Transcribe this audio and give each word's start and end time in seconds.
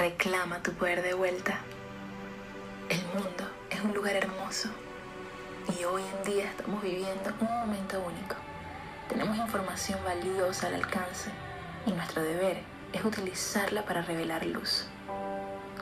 Reclama 0.00 0.62
tu 0.62 0.72
poder 0.72 1.02
de 1.02 1.12
vuelta. 1.12 1.58
El 2.88 3.04
mundo 3.08 3.44
es 3.68 3.82
un 3.82 3.92
lugar 3.92 4.16
hermoso 4.16 4.70
y 5.78 5.84
hoy 5.84 6.00
en 6.00 6.32
día 6.32 6.44
estamos 6.44 6.82
viviendo 6.82 7.34
un 7.38 7.46
momento 7.46 8.00
único. 8.00 8.34
Tenemos 9.10 9.36
información 9.36 9.98
valiosa 10.02 10.68
al 10.68 10.76
alcance 10.76 11.28
y 11.84 11.92
nuestro 11.92 12.22
deber 12.22 12.62
es 12.94 13.04
utilizarla 13.04 13.84
para 13.84 14.00
revelar 14.00 14.46
luz. 14.46 14.86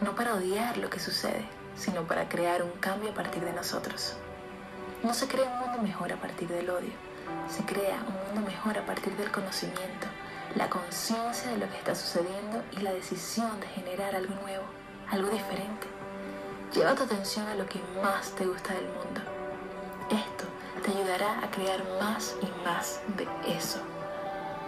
No 0.00 0.16
para 0.16 0.34
odiar 0.34 0.78
lo 0.78 0.90
que 0.90 0.98
sucede, 0.98 1.44
sino 1.76 2.02
para 2.08 2.28
crear 2.28 2.64
un 2.64 2.72
cambio 2.72 3.12
a 3.12 3.14
partir 3.14 3.44
de 3.44 3.52
nosotros. 3.52 4.16
No 5.04 5.14
se 5.14 5.28
crea 5.28 5.48
un 5.48 5.60
mundo 5.60 5.80
mejor 5.80 6.12
a 6.12 6.16
partir 6.16 6.48
del 6.48 6.70
odio, 6.70 6.90
se 7.48 7.62
crea 7.62 8.02
un 8.04 8.34
mundo 8.34 8.50
mejor 8.50 8.78
a 8.78 8.84
partir 8.84 9.16
del 9.16 9.30
conocimiento, 9.30 10.08
la 10.54 10.68
conciencia 10.70 11.50
de 11.50 11.58
lo 11.58 11.68
que 11.68 11.76
está 11.76 11.94
sucediendo 11.94 12.62
y 12.72 12.80
la 12.80 12.92
decisión 12.92 13.60
de 13.60 13.66
generar 13.68 14.14
algo 14.14 14.34
nuevo, 14.42 14.64
algo 15.10 15.28
diferente. 15.28 15.86
Lleva 16.72 16.94
tu 16.94 17.04
atención 17.04 17.46
a 17.46 17.54
lo 17.54 17.66
que 17.66 17.80
más 18.02 18.30
te 18.32 18.46
gusta 18.46 18.74
del 18.74 18.86
mundo. 18.86 19.20
Esto 20.10 20.44
te 20.82 20.90
ayudará 20.90 21.38
a 21.44 21.50
crear 21.50 21.82
más 22.00 22.34
y 22.42 22.64
más 22.64 23.00
de 23.16 23.26
eso, 23.56 23.78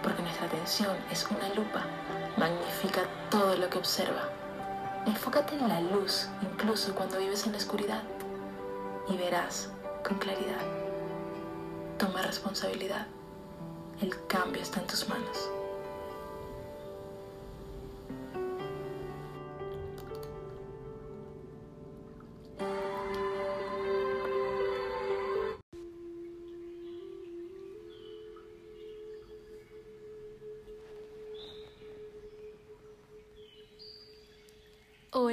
porque 0.03 0.21
nuestra 0.21 0.47
atención 0.47 0.95
es 1.11 1.27
una 1.29 1.49
lupa, 1.55 1.83
magnifica 2.37 3.01
todo 3.29 3.55
lo 3.55 3.69
que 3.69 3.77
observa. 3.77 4.29
Enfócate 5.05 5.55
en 5.55 5.67
la 5.67 5.81
luz, 5.81 6.27
incluso 6.41 6.93
cuando 6.93 7.17
vives 7.17 7.45
en 7.45 7.53
la 7.53 7.57
oscuridad, 7.57 8.03
y 9.09 9.17
verás 9.17 9.69
con 10.07 10.17
claridad. 10.19 10.61
Toma 11.97 12.21
responsabilidad. 12.21 13.07
El 13.99 14.15
cambio 14.27 14.61
está 14.61 14.79
en 14.79 14.87
tus 14.87 15.07
manos. 15.07 15.49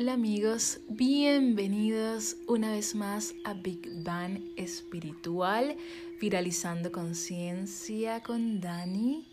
Hola 0.01 0.13
amigos, 0.13 0.79
bienvenidos 0.89 2.37
una 2.47 2.71
vez 2.71 2.95
más 2.95 3.35
a 3.43 3.53
Big 3.53 4.05
Bang 4.05 4.41
Espiritual, 4.57 5.77
viralizando 6.21 6.93
conciencia 6.93 8.23
con 8.23 8.61
Dani, 8.61 9.29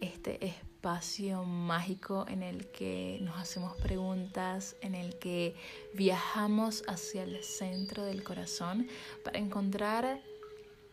este 0.00 0.42
espacio 0.42 1.44
mágico 1.44 2.24
en 2.30 2.42
el 2.42 2.66
que 2.68 3.18
nos 3.20 3.36
hacemos 3.36 3.76
preguntas, 3.76 4.74
en 4.80 4.94
el 4.94 5.18
que 5.18 5.54
viajamos 5.92 6.82
hacia 6.88 7.24
el 7.24 7.44
centro 7.44 8.02
del 8.02 8.24
corazón 8.24 8.88
para 9.22 9.38
encontrar 9.38 10.22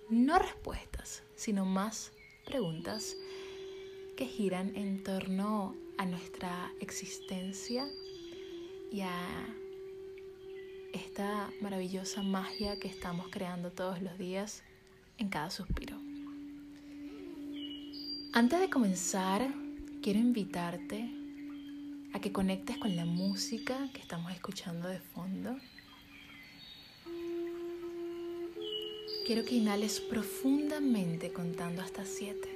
no 0.09 0.37
respuestas, 0.37 1.23
sino 1.37 1.63
más 1.63 2.11
preguntas 2.43 3.15
que 4.17 4.25
giran 4.25 4.75
en 4.75 5.01
torno 5.01 5.77
a 5.97 6.05
nuestra 6.05 6.73
existencia 6.81 7.87
y 8.93 9.01
a 9.01 9.11
esta 10.93 11.49
maravillosa 11.61 12.21
magia 12.21 12.79
que 12.79 12.87
estamos 12.87 13.27
creando 13.31 13.71
todos 13.71 14.03
los 14.03 14.19
días 14.19 14.61
en 15.17 15.29
cada 15.29 15.49
suspiro. 15.49 15.97
Antes 18.33 18.59
de 18.59 18.69
comenzar, 18.69 19.51
quiero 20.03 20.19
invitarte 20.19 21.09
a 22.13 22.19
que 22.19 22.31
conectes 22.31 22.77
con 22.77 22.95
la 22.95 23.05
música 23.05 23.89
que 23.93 23.99
estamos 23.99 24.31
escuchando 24.31 24.87
de 24.87 24.99
fondo. 24.99 25.57
Quiero 29.25 29.43
que 29.43 29.55
inhales 29.55 30.01
profundamente 30.01 31.33
contando 31.33 31.81
hasta 31.81 32.05
siete. 32.05 32.52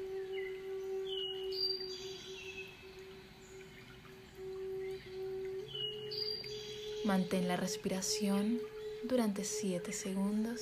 Mantén 7.08 7.48
la 7.48 7.56
respiración 7.56 8.60
durante 9.04 9.46
7 9.46 9.94
segundos. 9.94 10.60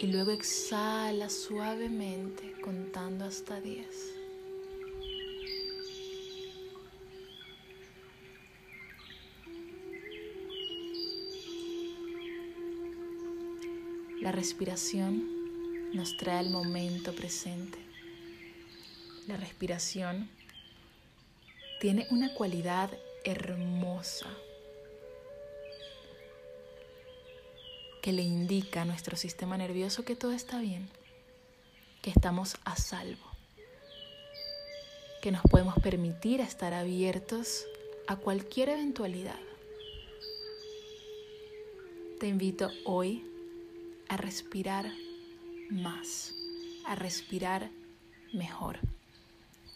Y 0.00 0.06
luego 0.06 0.30
exhala 0.30 1.28
suavemente 1.28 2.54
contando 2.62 3.26
hasta 3.26 3.60
10. 3.60 3.86
La 14.22 14.32
respiración 14.32 15.92
nos 15.92 16.16
trae 16.16 16.38
al 16.38 16.48
momento 16.48 17.14
presente. 17.14 17.78
La 19.28 19.36
respiración 19.36 20.30
tiene 21.82 22.06
una 22.10 22.32
cualidad 22.32 22.96
hermosa 23.24 24.28
que 28.00 28.12
le 28.12 28.22
indica 28.22 28.82
a 28.82 28.84
nuestro 28.84 29.16
sistema 29.16 29.58
nervioso 29.58 30.04
que 30.04 30.14
todo 30.14 30.30
está 30.30 30.60
bien, 30.60 30.88
que 32.00 32.10
estamos 32.10 32.56
a 32.64 32.76
salvo, 32.76 33.26
que 35.22 35.32
nos 35.32 35.42
podemos 35.42 35.74
permitir 35.82 36.40
estar 36.40 36.72
abiertos 36.72 37.66
a 38.06 38.14
cualquier 38.14 38.68
eventualidad. 38.68 39.40
Te 42.20 42.28
invito 42.28 42.70
hoy 42.84 43.26
a 44.08 44.16
respirar 44.16 44.88
más, 45.68 46.32
a 46.86 46.94
respirar 46.94 47.70
mejor. 48.32 48.78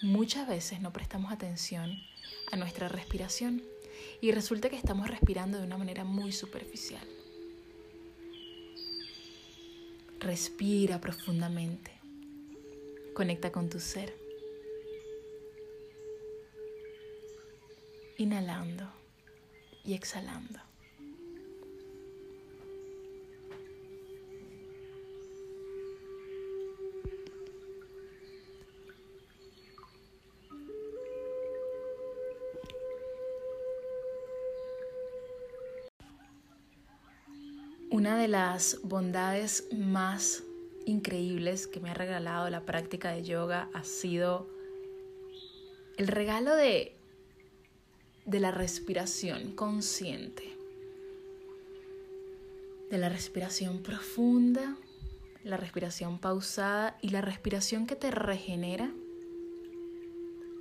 Muchas 0.02 0.46
veces 0.46 0.80
no 0.80 0.92
prestamos 0.92 1.32
atención 1.32 1.98
a 2.52 2.56
nuestra 2.56 2.88
respiración 2.88 3.62
y 4.20 4.30
resulta 4.30 4.68
que 4.68 4.76
estamos 4.76 5.08
respirando 5.08 5.58
de 5.58 5.64
una 5.64 5.78
manera 5.78 6.04
muy 6.04 6.32
superficial. 6.32 7.06
Respira 10.20 11.00
profundamente. 11.00 11.92
Conecta 13.14 13.50
con 13.50 13.70
tu 13.70 13.80
ser. 13.80 14.14
Inhalando 18.18 18.90
y 19.82 19.94
exhalando. 19.94 20.65
Una 37.96 38.18
de 38.18 38.28
las 38.28 38.78
bondades 38.82 39.68
más 39.74 40.44
increíbles 40.84 41.66
que 41.66 41.80
me 41.80 41.88
ha 41.88 41.94
regalado 41.94 42.50
la 42.50 42.66
práctica 42.66 43.12
de 43.12 43.22
yoga 43.22 43.70
ha 43.72 43.84
sido 43.84 44.46
el 45.96 46.06
regalo 46.06 46.54
de, 46.54 46.94
de 48.26 48.38
la 48.38 48.50
respiración 48.50 49.52
consciente, 49.52 50.42
de 52.90 52.98
la 52.98 53.08
respiración 53.08 53.82
profunda, 53.82 54.76
la 55.42 55.56
respiración 55.56 56.18
pausada 56.18 56.98
y 57.00 57.08
la 57.08 57.22
respiración 57.22 57.86
que 57.86 57.96
te 57.96 58.10
regenera 58.10 58.92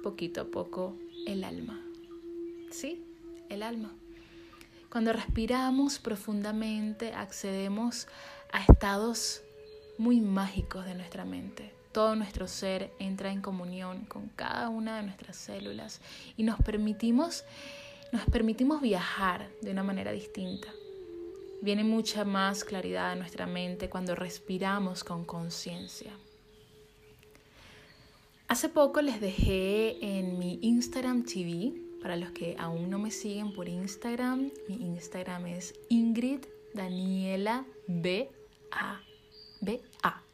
poquito 0.03 0.39
a 0.39 0.45
poco 0.45 0.95
el 1.27 1.43
alma. 1.43 1.85
¿Sí? 2.71 3.03
El 3.49 3.61
alma. 3.61 3.93
Cuando 4.95 5.11
respiramos 5.11 5.99
profundamente 5.99 7.11
accedemos 7.11 8.07
a 8.53 8.63
estados 8.63 9.43
muy 9.97 10.21
mágicos 10.21 10.85
de 10.85 10.95
nuestra 10.95 11.25
mente. 11.25 11.73
Todo 11.91 12.15
nuestro 12.15 12.47
ser 12.47 12.93
entra 12.97 13.29
en 13.29 13.41
comunión 13.41 14.05
con 14.05 14.29
cada 14.29 14.69
una 14.69 14.95
de 14.95 15.03
nuestras 15.03 15.35
células 15.35 15.99
y 16.37 16.43
nos 16.43 16.61
permitimos, 16.61 17.43
nos 18.13 18.23
permitimos 18.27 18.79
viajar 18.79 19.49
de 19.61 19.71
una 19.71 19.83
manera 19.83 20.13
distinta. 20.13 20.69
Viene 21.61 21.83
mucha 21.83 22.23
más 22.23 22.63
claridad 22.63 23.11
a 23.11 23.15
nuestra 23.15 23.47
mente 23.47 23.89
cuando 23.89 24.15
respiramos 24.15 25.03
con 25.03 25.25
conciencia. 25.25 26.13
Hace 28.47 28.69
poco 28.69 29.01
les 29.01 29.19
dejé 29.19 30.17
en 30.17 30.39
mi 30.39 30.57
Instagram 30.61 31.25
TV 31.25 31.84
para 32.05 32.17
los 32.17 32.29
que 32.33 32.55
aún 32.59 32.91
no 32.91 32.99
me 32.99 33.09
siguen 33.09 33.51
por 33.51 33.67
Instagram, 33.67 34.51
mi 34.67 34.75
Instagram 34.75 35.47
es 35.47 35.73
Ingrid 35.89 36.41
Daniela 36.75 37.65
B. 37.87 38.29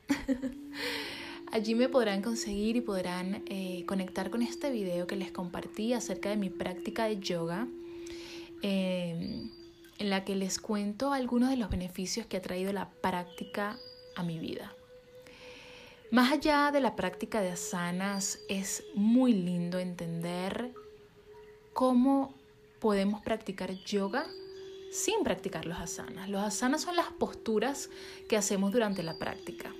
Allí 1.53 1.73
me 1.73 1.87
podrán 1.87 2.21
conseguir 2.21 2.75
y 2.75 2.81
podrán 2.81 3.45
eh, 3.47 3.85
conectar 3.87 4.29
con 4.31 4.41
este 4.41 4.69
video 4.69 5.07
que 5.07 5.15
les 5.15 5.31
compartí 5.31 5.93
acerca 5.93 6.27
de 6.27 6.35
mi 6.35 6.49
práctica 6.49 7.05
de 7.05 7.21
yoga, 7.21 7.69
em, 8.61 9.49
en 9.97 10.09
la 10.09 10.25
que 10.25 10.35
les 10.35 10.59
cuento 10.59 11.13
algunos 11.13 11.51
de 11.51 11.55
los 11.55 11.69
beneficios 11.69 12.25
que 12.25 12.35
ha 12.35 12.41
traído 12.41 12.73
la 12.73 12.89
práctica 12.89 13.79
a 14.17 14.23
mi 14.23 14.39
vida. 14.39 14.75
Más 16.11 16.33
allá 16.33 16.69
de 16.73 16.81
la 16.81 16.97
práctica 16.97 17.39
de 17.39 17.51
asanas, 17.51 18.39
es 18.49 18.83
muy 18.93 19.31
lindo 19.31 19.79
entender 19.79 20.73
cómo 21.73 22.33
podemos 22.79 23.21
practicar 23.21 23.71
yoga 23.85 24.25
sin 24.91 25.23
practicar 25.23 25.65
los 25.65 25.79
asanas. 25.79 26.29
Los 26.29 26.43
asanas 26.43 26.81
son 26.81 26.95
las 26.95 27.07
posturas 27.13 27.89
que 28.27 28.37
hacemos 28.37 28.71
durante 28.71 29.03
la 29.03 29.17
práctica. 29.17 29.73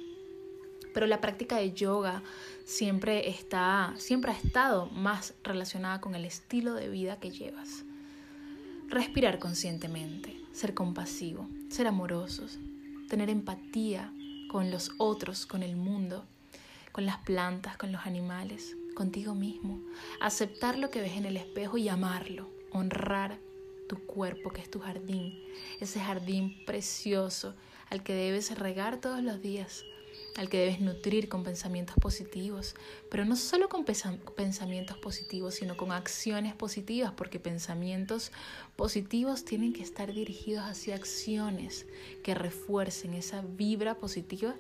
Pero 0.94 1.06
la 1.06 1.22
práctica 1.22 1.58
de 1.58 1.74
yoga 1.74 2.22
siempre 2.66 3.30
está 3.30 3.94
siempre 3.98 4.32
ha 4.32 4.36
estado 4.36 4.88
más 4.88 5.34
relacionada 5.44 6.02
con 6.02 6.16
el 6.16 6.26
estilo 6.26 6.74
de 6.74 6.90
vida 6.90 7.20
que 7.20 7.32
llevas. 7.32 7.84
Respirar 8.88 9.40
conscientemente, 9.40 10.42
ser 10.52 10.74
compasivo, 10.74 11.48
ser 11.70 11.88
amorosos, 11.88 12.60
tener 13.10 13.30
empatía 13.30 14.14
con 14.50 14.70
los 14.70 14.92
otros, 14.98 15.46
con 15.46 15.64
el 15.64 15.78
mundo, 15.78 16.26
con 16.92 17.06
las 17.06 17.18
plantas, 17.20 17.78
con 17.78 17.92
los 17.94 18.06
animales, 18.06 18.76
contigo 18.94 19.36
mismo. 19.36 19.82
Aceptar 20.20 20.78
lo 20.78 20.90
que 20.90 21.02
ves 21.02 21.14
en 21.14 21.26
el 21.26 21.38
espejo 21.38 21.78
y 21.78 21.90
amarlo, 21.90 22.48
honrar 22.72 23.40
tu 23.88 23.98
cuerpo, 24.06 24.52
que 24.52 24.62
es 24.62 24.72
tu 24.72 24.80
jardín, 24.80 25.38
ese 25.80 26.00
jardín 26.00 26.64
precioso 26.66 27.56
al 27.90 28.04
que 28.04 28.14
debes 28.14 28.58
regar 28.58 29.02
todos 29.02 29.22
los 29.22 29.42
días, 29.42 29.84
al 30.38 30.48
que 30.48 30.60
debes 30.60 30.80
nutrir 30.80 31.28
con 31.28 31.44
pensamientos 31.44 31.96
positivos, 32.02 32.76
pero 33.10 33.26
no 33.26 33.36
solo 33.36 33.68
con 33.68 33.84
pensamientos 33.84 34.98
positivos, 34.98 35.56
sino 35.56 35.76
con 35.76 35.92
acciones 35.92 36.54
positivas, 36.54 37.12
porque 37.18 37.40
pensamientos 37.40 38.32
positivos 38.78 39.44
tienen 39.44 39.74
que 39.74 39.84
estar 39.84 40.14
dirigidos 40.14 40.64
hacia 40.64 40.96
acciones 40.96 41.86
que 42.24 42.34
refuercen 42.34 43.14
esa 43.14 43.42
vibra 43.42 43.96
positiva 43.96 44.56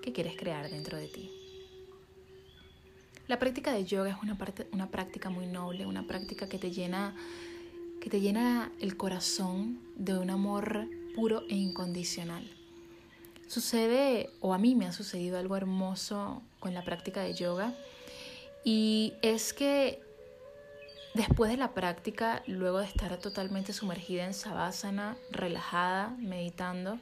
que 0.00 0.12
quieres 0.12 0.36
crear 0.36 0.70
dentro 0.70 0.96
de 0.96 1.08
ti. 1.08 1.39
La 3.30 3.38
práctica 3.38 3.72
de 3.72 3.84
yoga 3.84 4.10
es 4.10 4.16
una, 4.24 4.36
parte, 4.36 4.66
una 4.72 4.90
práctica 4.90 5.30
muy 5.30 5.46
noble, 5.46 5.86
una 5.86 6.04
práctica 6.04 6.48
que 6.48 6.58
te 6.58 6.72
llena 6.72 7.14
que 8.00 8.10
te 8.10 8.20
llena 8.20 8.72
el 8.80 8.96
corazón 8.96 9.78
de 9.94 10.18
un 10.18 10.30
amor 10.30 10.88
puro 11.14 11.44
e 11.48 11.54
incondicional. 11.54 12.42
Sucede, 13.46 14.30
o 14.40 14.52
a 14.52 14.58
mí 14.58 14.74
me 14.74 14.86
ha 14.86 14.92
sucedido 14.92 15.38
algo 15.38 15.56
hermoso 15.56 16.42
con 16.58 16.74
la 16.74 16.82
práctica 16.82 17.20
de 17.20 17.34
yoga, 17.34 17.72
y 18.64 19.12
es 19.22 19.52
que 19.52 20.02
después 21.14 21.52
de 21.52 21.56
la 21.56 21.72
práctica, 21.72 22.42
luego 22.48 22.78
de 22.78 22.86
estar 22.86 23.16
totalmente 23.18 23.72
sumergida 23.72 24.24
en 24.24 24.34
savasana, 24.34 25.16
relajada, 25.30 26.16
meditando, 26.18 26.98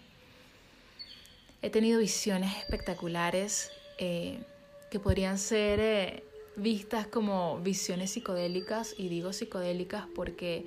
he 1.63 1.71
tenido 1.71 1.99
visiones 1.99 2.55
espectaculares 2.59 3.71
eh, 3.97 4.43
que 4.91 5.01
podrían 5.01 5.39
ser 5.39 5.81
eh, 5.81 6.25
vistas 6.57 7.07
como 7.07 7.61
visiones 7.61 8.11
psicodélicas 8.11 8.95
y 8.99 9.09
digo 9.09 9.33
psicodélicas 9.33 10.07
porque 10.15 10.67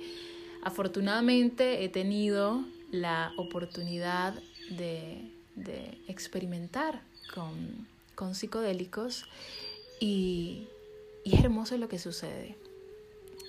afortunadamente 0.62 1.84
he 1.84 1.88
tenido 1.88 2.64
la 2.90 3.32
oportunidad 3.36 4.34
de, 4.70 5.30
experimentar 6.08 7.02
con, 7.34 8.34
psicodélicos 8.34 9.24
y, 10.00 10.68
es 11.24 11.40
hermoso 11.40 11.76
lo 11.76 11.88
que 11.88 11.98
sucede. 11.98 12.56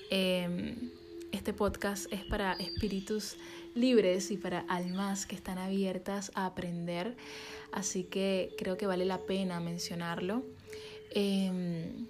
Em, 0.09 0.91
este 1.31 1.53
podcast 1.53 2.11
es 2.11 2.23
para 2.23 2.53
espíritus 2.53 3.37
libres 3.73 4.29
y 4.31 4.37
para 4.37 4.59
almas 4.67 5.25
que 5.25 5.35
están 5.35 5.57
abiertas 5.57 6.31
a 6.35 6.45
aprender, 6.45 7.15
así 7.71 8.03
que 8.03 8.53
creo 8.57 8.77
que 8.77 8.85
vale 8.85 9.05
la 9.05 9.19
pena 9.19 9.59
mencionarlo. 9.59 10.43
Em, 11.15 12.07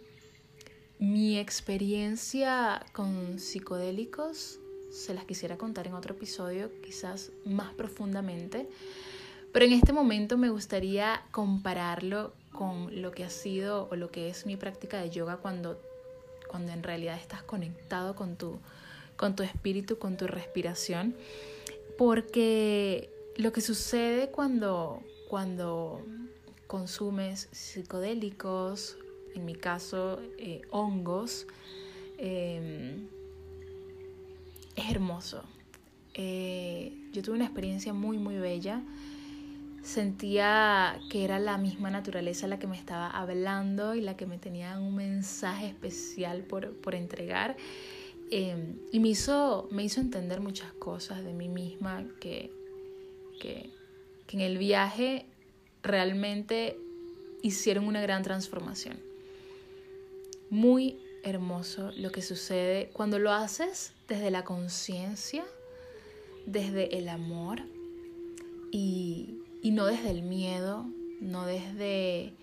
mi 0.97 1.37
experiencia 1.37 2.85
con 2.93 3.37
psicodélicos 3.37 4.59
se 4.91 5.13
las 5.13 5.25
quisiera 5.25 5.57
contar 5.57 5.87
en 5.87 5.93
otro 5.93 6.13
episodio, 6.13 6.71
quizás 6.81 7.31
más 7.43 7.73
profundamente, 7.73 8.69
pero 9.51 9.65
en 9.65 9.73
este 9.73 9.91
momento 9.91 10.37
me 10.37 10.49
gustaría 10.49 11.21
compararlo 11.31 12.33
con 12.53 13.01
lo 13.01 13.11
que 13.11 13.25
ha 13.25 13.29
sido 13.29 13.89
o 13.91 13.97
lo 13.97 14.09
que 14.09 14.29
es 14.29 14.45
mi 14.45 14.55
práctica 14.55 15.01
de 15.01 15.09
yoga 15.09 15.37
cuando, 15.37 15.81
cuando 16.49 16.71
en 16.71 16.81
realidad 16.81 17.17
estás 17.19 17.43
conectado 17.43 18.15
con 18.15 18.37
tu, 18.37 18.59
con 19.17 19.35
tu 19.35 19.43
espíritu, 19.43 19.97
con 19.97 20.15
tu 20.15 20.27
respiración, 20.27 21.13
porque 21.97 23.09
lo 23.35 23.51
que 23.51 23.59
sucede 23.59 24.29
cuando, 24.29 25.01
cuando 25.27 26.01
consumes 26.73 27.49
psicodélicos 27.51 28.97
en 29.35 29.45
mi 29.45 29.53
caso 29.53 30.19
eh, 30.39 30.63
hongos, 30.71 31.45
em, 32.17 33.05
es 34.75 34.89
hermoso. 34.89 35.43
Eh, 36.15 36.91
yo 37.11 37.21
tuve 37.21 37.35
una 37.35 37.45
experiencia 37.45 37.93
muy, 37.93 38.17
muy 38.17 38.37
bella. 38.37 38.81
Sentía 39.83 40.99
que 41.11 41.23
era 41.23 41.37
la 41.37 41.59
misma 41.59 41.91
naturaleza 41.91 42.47
la 42.47 42.57
que 42.57 42.65
me 42.65 42.75
estaba 42.75 43.07
hablando 43.07 43.93
y 43.93 44.01
la 44.01 44.17
que 44.17 44.25
me 44.25 44.39
tenía 44.39 44.79
un 44.79 44.95
mensaje 44.95 45.67
especial 45.67 46.41
por, 46.41 46.95
entregar. 46.95 47.55
Em, 48.31 48.79
y 48.91 48.99
me 48.99 49.09
hizo, 49.09 49.67
me 49.69 49.83
hizo 49.83 50.01
entender 50.01 50.41
muchas 50.41 50.73
cosas 50.73 51.23
de 51.23 51.33
mí 51.33 51.49
misma 51.49 52.03
que, 52.19 52.49
que 53.39 53.69
en 54.29 54.41
el 54.41 54.57
viaje 54.57 55.27
realmente 55.83 56.77
hicieron 57.41 57.85
una 57.85 58.01
gran 58.01 58.23
transformación 58.23 58.97
muy 60.49 60.99
hermoso 61.23 61.91
lo 61.95 62.11
que 62.11 62.21
sucede 62.21 62.89
cuando 62.93 63.17
lo 63.17 63.31
haces 63.31 63.93
desde 64.07 64.29
la 64.29 64.43
conciencia, 64.43 65.43
desde 66.45 66.97
el 66.97 67.09
amor 67.09 67.61
y, 68.71 69.39
no 69.63 69.85
desde 69.85 70.11
el 70.11 70.21
miedo, 70.21 70.85
no 71.21 71.45
desde 71.45 72.33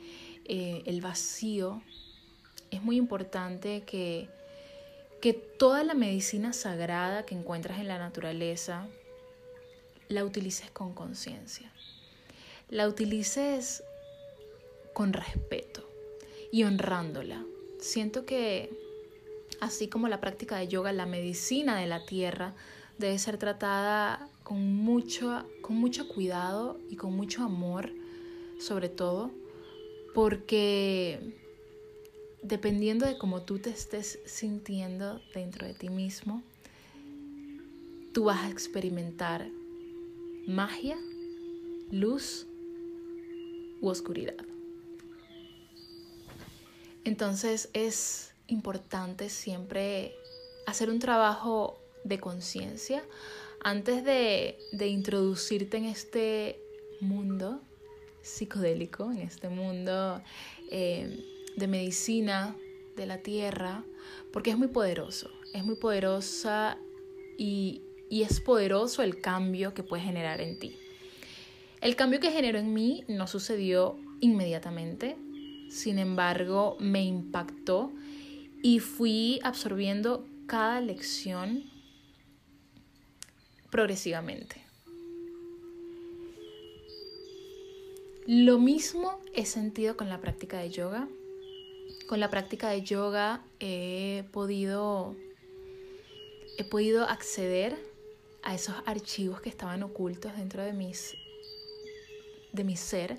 eh, 0.44 0.82
el 0.86 1.00
vacío. 1.00 1.82
Es 2.70 2.82
muy 2.82 2.96
importante 2.96 3.82
que, 3.82 4.28
que 5.20 5.32
toda 5.32 5.84
la 5.84 5.94
medicina 5.94 6.52
sagrada 6.52 7.24
que 7.24 7.36
encuentras 7.36 7.78
en 7.78 7.86
la 7.88 7.98
naturaleza 7.98 8.88
la 10.08 10.24
utilices 10.24 10.70
con 10.72 10.94
conciencia. 10.94 11.70
La 12.70 12.86
utilices 12.86 13.82
con 14.92 15.12
respeto 15.12 15.84
y 16.52 16.62
honrándola. 16.62 17.44
Siento 17.80 18.24
que 18.24 18.70
así 19.60 19.88
como 19.88 20.06
la 20.06 20.20
práctica 20.20 20.56
de 20.56 20.68
yoga, 20.68 20.92
la 20.92 21.04
medicina 21.04 21.76
de 21.80 21.88
la 21.88 22.06
tierra 22.06 22.54
debe 22.98 23.18
ser 23.18 23.38
tratada 23.38 24.28
con 24.44 24.62
mucho, 24.76 25.44
con 25.62 25.76
mucho 25.76 26.06
cuidado 26.06 26.78
y 26.88 26.94
con 26.94 27.12
mucho 27.16 27.42
amor, 27.42 27.90
sobre 28.60 28.88
todo, 28.88 29.32
porque 30.14 31.18
dependiendo 32.42 33.04
de 33.04 33.18
cómo 33.18 33.42
tú 33.42 33.58
te 33.58 33.70
estés 33.70 34.20
sintiendo 34.26 35.20
dentro 35.34 35.66
de 35.66 35.74
ti 35.74 35.88
mismo, 35.88 36.42
tú 38.12 38.24
vas 38.24 38.44
a 38.44 38.50
experimentar 38.50 39.48
magia, 40.46 40.98
luz 41.90 42.46
oscuridad. 43.88 44.36
Entonces 47.04 47.70
es 47.72 48.34
importante 48.46 49.30
siempre 49.30 50.14
hacer 50.66 50.90
un 50.90 50.98
trabajo 50.98 51.78
de 52.04 52.18
conciencia 52.18 53.02
antes 53.62 54.04
de, 54.04 54.58
introducirte 54.86 55.76
en 55.76 55.84
este 55.84 56.60
mundo 57.00 57.60
psicodélico, 58.22 59.10
en 59.10 59.18
este 59.18 59.48
mundo 59.48 60.22
eh, 60.70 61.24
de 61.56 61.66
medicina 61.66 62.56
de 62.96 63.06
la 63.06 63.18
tierra, 63.18 63.84
porque 64.32 64.50
es 64.50 64.58
muy 64.58 64.68
poderoso, 64.68 65.30
es 65.52 65.64
muy 65.64 65.76
poderosa 65.76 66.78
y, 67.38 67.82
y 68.08 68.22
es 68.22 68.40
poderoso 68.40 69.02
el 69.02 69.20
cambio 69.20 69.74
que 69.74 69.82
puede 69.82 70.02
generar 70.02 70.40
en 70.40 70.58
ti. 70.58 70.78
El 71.80 71.96
cambio 71.96 72.20
que 72.20 72.30
generó 72.30 72.58
en 72.58 72.74
mí 72.74 73.04
no 73.08 73.26
sucedió 73.26 73.98
inmediatamente, 74.20 75.16
sin 75.70 75.98
embargo 75.98 76.76
me 76.78 77.02
impactó 77.02 77.90
y 78.62 78.80
fui 78.80 79.40
absorbiendo 79.42 80.26
cada 80.46 80.80
lección 80.80 81.64
progresivamente. 83.70 84.62
Lo 88.26 88.58
mismo 88.58 89.18
he 89.34 89.46
sentido 89.46 89.96
con 89.96 90.08
la 90.08 90.20
práctica 90.20 90.58
de 90.58 90.70
yoga. 90.70 91.08
Con 92.08 92.20
la 92.20 92.28
práctica 92.28 92.68
de 92.68 92.82
yoga 92.82 93.42
he 93.58 94.24
podido, 94.32 95.16
he 96.58 96.64
podido 96.64 97.04
acceder 97.04 97.76
a 98.42 98.54
esos 98.54 98.74
archivos 98.84 99.40
que 99.40 99.48
estaban 99.48 99.82
ocultos 99.82 100.36
dentro 100.36 100.62
de, 100.62 100.72
mis, 100.72 101.16
de 102.52 102.64
mi 102.64 102.76
ser 102.76 103.18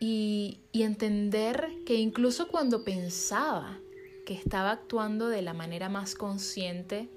y, 0.00 0.58
entender 0.72 1.70
que 1.84 1.96
incluso 1.96 2.48
cuando 2.48 2.84
pensaba 2.84 3.78
que 4.24 4.32
estaba 4.32 4.70
actuando 4.70 5.28
de 5.28 5.42
la 5.42 5.52
manera 5.52 5.90
más 5.90 6.14
consciente 6.14 7.08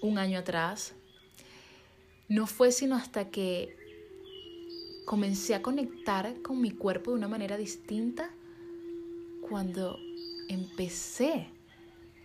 un 0.00 0.18
año 0.18 0.38
atrás, 0.38 0.94
no 2.28 2.46
fue 2.46 2.70
sino 2.70 2.94
hasta 2.94 3.30
que 3.30 3.76
comencé 5.04 5.56
a 5.56 5.62
conectar 5.62 6.40
con 6.42 6.60
mi 6.60 6.70
cuerpo 6.70 7.10
de 7.10 7.16
una 7.18 7.28
manera 7.28 7.56
distinta 7.56 8.30
cuando 9.48 9.98
empecé 10.48 11.48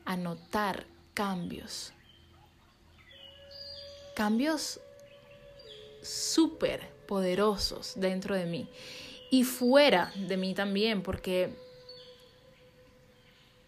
a 0.05 0.15
notar 0.17 0.85
cambios. 1.15 1.93
Cambios 4.15 4.79
súper 6.01 6.98
poderosos 7.09 7.93
dentro 7.95 8.35
de 8.35 8.45
mí 8.45 8.69
y 9.31 9.43
fuera 9.43 10.13
de 10.15 10.37
mí 10.37 10.53
también, 10.53 11.01
porque 11.01 11.49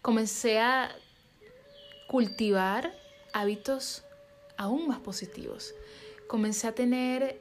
comencé 0.00 0.60
a 0.60 0.94
cultivar 2.06 2.94
hábitos 3.32 4.04
aún 4.56 4.86
más 4.86 5.00
positivos. 5.00 5.74
Comencé 6.28 6.68
a 6.68 6.74
tener 6.76 7.40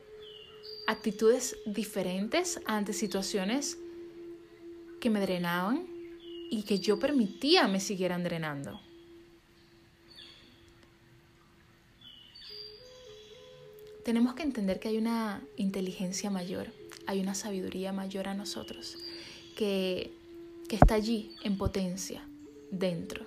actitudes 0.87 1.55
diferentes 1.67 2.59
ante 2.65 2.93
situaciones 2.93 3.77
que 4.99 5.11
me 5.11 5.21
drenaban 5.21 5.85
y 6.49 6.63
que 6.63 6.79
yo 6.79 6.97
permitía 6.97 7.67
me 7.67 7.79
siguieran 7.79 8.23
drenando. 8.23 8.81
Tenemos 14.03 14.33
que 14.33 14.43
entender 14.43 14.79
que 14.79 14.87
hay 14.87 14.97
una 14.97 15.41
inteligencia 15.57 16.29
mayor, 16.29 16.67
hay 17.05 17.19
una 17.19 17.35
sabiduría 17.35 17.93
mayor 17.93 18.27
a 18.27 18.33
nosotros, 18.33 18.97
que, 19.55 20.11
que 20.67 20.75
está 20.75 20.95
allí 20.95 21.35
en 21.43 21.57
potencia, 21.57 22.27
dentro. 22.71 23.25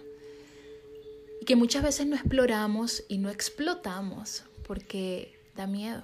Y 1.40 1.44
que 1.44 1.56
muchas 1.56 1.82
veces 1.82 2.06
no 2.06 2.16
exploramos 2.16 3.04
y 3.08 3.18
no 3.18 3.30
explotamos 3.30 4.44
porque 4.66 5.38
da 5.54 5.66
miedo. 5.66 6.02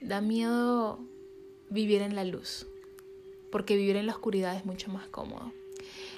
Da 0.00 0.20
miedo 0.20 1.00
vivir 1.70 2.02
en 2.02 2.14
la 2.14 2.24
luz, 2.24 2.66
porque 3.50 3.76
vivir 3.76 3.96
en 3.96 4.06
la 4.06 4.12
oscuridad 4.12 4.56
es 4.56 4.64
mucho 4.64 4.90
más 4.90 5.06
cómodo. 5.08 5.52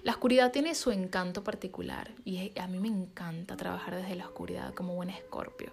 La 0.03 0.13
oscuridad 0.13 0.53
tiene 0.53 0.75
su 0.75 0.91
encanto 0.91 1.43
particular 1.43 2.13
y 2.25 2.53
a 2.59 2.67
mí 2.69 2.79
me 2.79 2.89
encanta 2.89 3.57
trabajar 3.57 3.97
desde 3.97 4.17
la 4.17 4.27
oscuridad 4.27 4.75
como 4.75 4.95
buen 4.95 5.11
escorpio. 5.11 5.73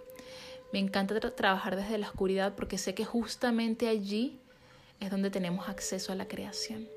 Me 0.75 0.81
encanta 0.81 1.17
trabajar 1.33 1.77
desde 1.77 1.97
la 1.97 2.09
oscuridad 2.09 2.53
porque 2.53 2.77
sé 2.77 2.93
que 2.93 3.05
justamente 3.05 3.87
allí 3.87 4.41
es 4.99 5.09
donde 5.09 5.31
tenemos 5.31 5.69
acceso 5.69 6.11
a 6.11 6.15
la 6.15 6.27
creación. 6.27 6.89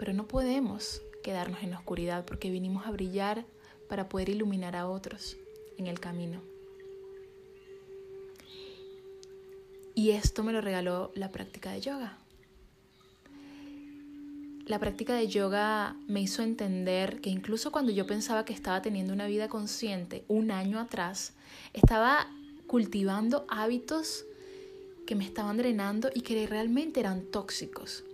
Pero 0.00 0.14
no 0.14 0.26
podemos 0.26 1.00
quedarnos 1.22 1.62
en 1.62 1.70
la 1.70 1.78
oscuridad 1.78 2.24
porque 2.24 2.50
vinimos 2.50 2.88
a 2.88 2.90
brillar 2.90 3.44
para 3.88 4.08
poder 4.08 4.30
iluminar 4.30 4.74
a 4.74 4.88
otros 4.88 5.36
en 5.78 5.86
el 5.86 6.00
camino. 6.00 6.42
Y 9.94 10.10
esto 10.10 10.42
me 10.42 10.52
lo 10.52 10.60
regaló 10.60 11.12
la 11.14 11.30
práctica 11.30 11.70
de 11.70 11.82
yoga. 11.82 12.18
La 14.66 14.78
práctica 14.78 15.14
de 15.14 15.28
yoga 15.28 15.94
me 16.08 16.22
hizo 16.22 16.42
entender 16.42 17.20
que 17.20 17.28
incluso 17.28 17.70
cuando 17.70 17.92
yo 17.92 18.06
pensaba 18.06 18.46
que 18.46 18.54
estaba 18.54 18.80
teniendo 18.80 19.12
una 19.12 19.26
vida 19.26 19.48
consciente 19.48 20.24
un 20.26 20.50
año 20.50 20.80
atrás, 20.80 21.34
estaba 21.74 22.28
cultivando 22.66 23.44
hábitos 23.48 24.24
que 25.06 25.16
me 25.16 25.24
estaban 25.24 25.58
drenando 25.58 26.10
y 26.14 26.22
que 26.22 26.46
realmente 26.46 27.00
eran 27.00 27.24
tóxicos. 27.30 28.04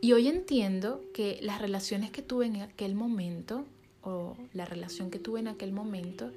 Y 0.00 0.12
hoy 0.12 0.28
entiendo 0.28 1.02
que 1.12 1.40
las 1.42 1.60
relaciones 1.60 2.12
que 2.12 2.22
tuve 2.22 2.46
en 2.46 2.62
aquel 2.62 2.94
momento, 2.94 3.66
o 4.02 4.36
la 4.52 4.64
relación 4.64 5.10
que 5.10 5.18
tuve 5.18 5.40
en 5.40 5.48
aquel 5.48 5.72
momento, 5.72 6.30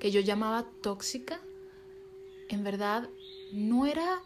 que 0.00 0.10
yo 0.10 0.20
llamaba 0.20 0.64
tóxica, 0.80 1.38
en 2.48 2.64
verdad 2.64 3.10
no 3.52 3.84
era 3.84 4.22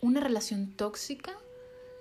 una 0.00 0.18
relación 0.18 0.72
tóxica, 0.72 1.38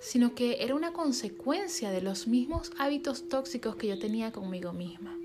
sino 0.03 0.35
que 0.35 0.61
era 0.61 0.75
una 0.75 0.91
consecuencia 0.91 1.89
de 1.89 2.01
los 2.01 2.27
mismos 2.27 2.73
hábitos 2.77 3.29
tóxicos 3.29 3.77
que 3.77 3.87
yo 3.87 3.97
tenía 3.97 4.33
conmigo 4.33 4.73
misma. 4.73 5.17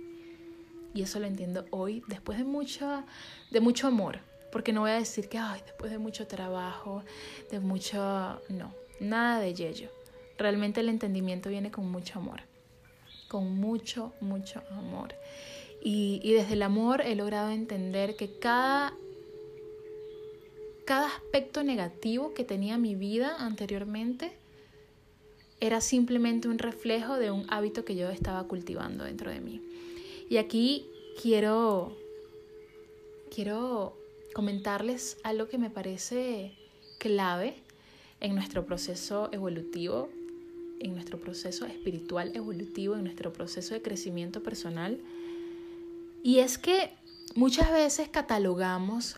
Y 0.94 1.02
eso 1.02 1.18
lo 1.18 1.26
entiendo 1.26 1.66
hoy, 1.70 2.04
después 2.06 2.38
de 2.38 2.44
mucho, 2.44 3.02
de 3.50 3.60
mucho 3.60 3.88
amor, 3.88 4.20
porque 4.52 4.72
no 4.72 4.82
voy 4.82 4.92
a 4.92 5.00
decir 5.00 5.28
que, 5.28 5.36
ay, 5.36 5.60
después 5.66 5.90
de 5.90 5.98
mucho 5.98 6.28
trabajo, 6.28 7.02
de 7.50 7.58
mucho, 7.58 8.40
no, 8.48 8.72
nada 9.00 9.40
de 9.40 9.52
yello. 9.52 9.90
Realmente 10.38 10.80
el 10.80 10.88
entendimiento 10.88 11.48
viene 11.50 11.72
con 11.72 11.90
mucho 11.90 12.20
amor, 12.20 12.42
con 13.26 13.58
mucho, 13.58 14.12
mucho 14.20 14.62
amor. 14.70 15.12
Y, 15.82 16.20
y 16.22 16.34
desde 16.34 16.52
el 16.52 16.62
amor 16.62 17.00
he 17.00 17.16
logrado 17.16 17.50
entender 17.50 18.14
que 18.14 18.38
cada, 18.38 18.94
cada 20.86 21.08
aspecto 21.08 21.64
negativo 21.64 22.32
que 22.32 22.44
tenía 22.44 22.78
mi 22.78 22.94
vida 22.94 23.34
anteriormente 23.40 24.37
era 25.60 25.80
simplemente 25.80 26.48
un 26.48 26.58
reflejo 26.58 27.16
de 27.16 27.30
un 27.30 27.46
hábito 27.48 27.84
que 27.84 27.96
yo 27.96 28.08
estaba 28.10 28.44
cultivando 28.44 29.04
dentro 29.04 29.30
de 29.30 29.40
mí. 29.40 29.62
Y 30.28 30.36
aquí 30.36 30.86
quiero, 31.20 31.96
quiero 33.34 33.96
comentarles 34.34 35.18
algo 35.22 35.48
que 35.48 35.58
me 35.58 35.70
parece 35.70 36.52
clave 36.98 37.56
en 38.20 38.34
nuestro 38.34 38.66
proceso 38.66 39.28
evolutivo 39.32 40.10
en 40.80 40.94
nuestro 40.94 41.18
proceso 41.18 41.66
espiritual 41.66 42.34
evolutivo, 42.34 42.94
en 42.94 43.04
nuestro 43.04 43.32
proceso 43.32 43.74
de 43.74 43.82
crecimiento 43.82 44.42
personal. 44.42 45.00
Y 46.22 46.38
es 46.38 46.58
que 46.58 46.92
muchas 47.34 47.70
veces 47.70 48.08
catalogamos 48.08 49.16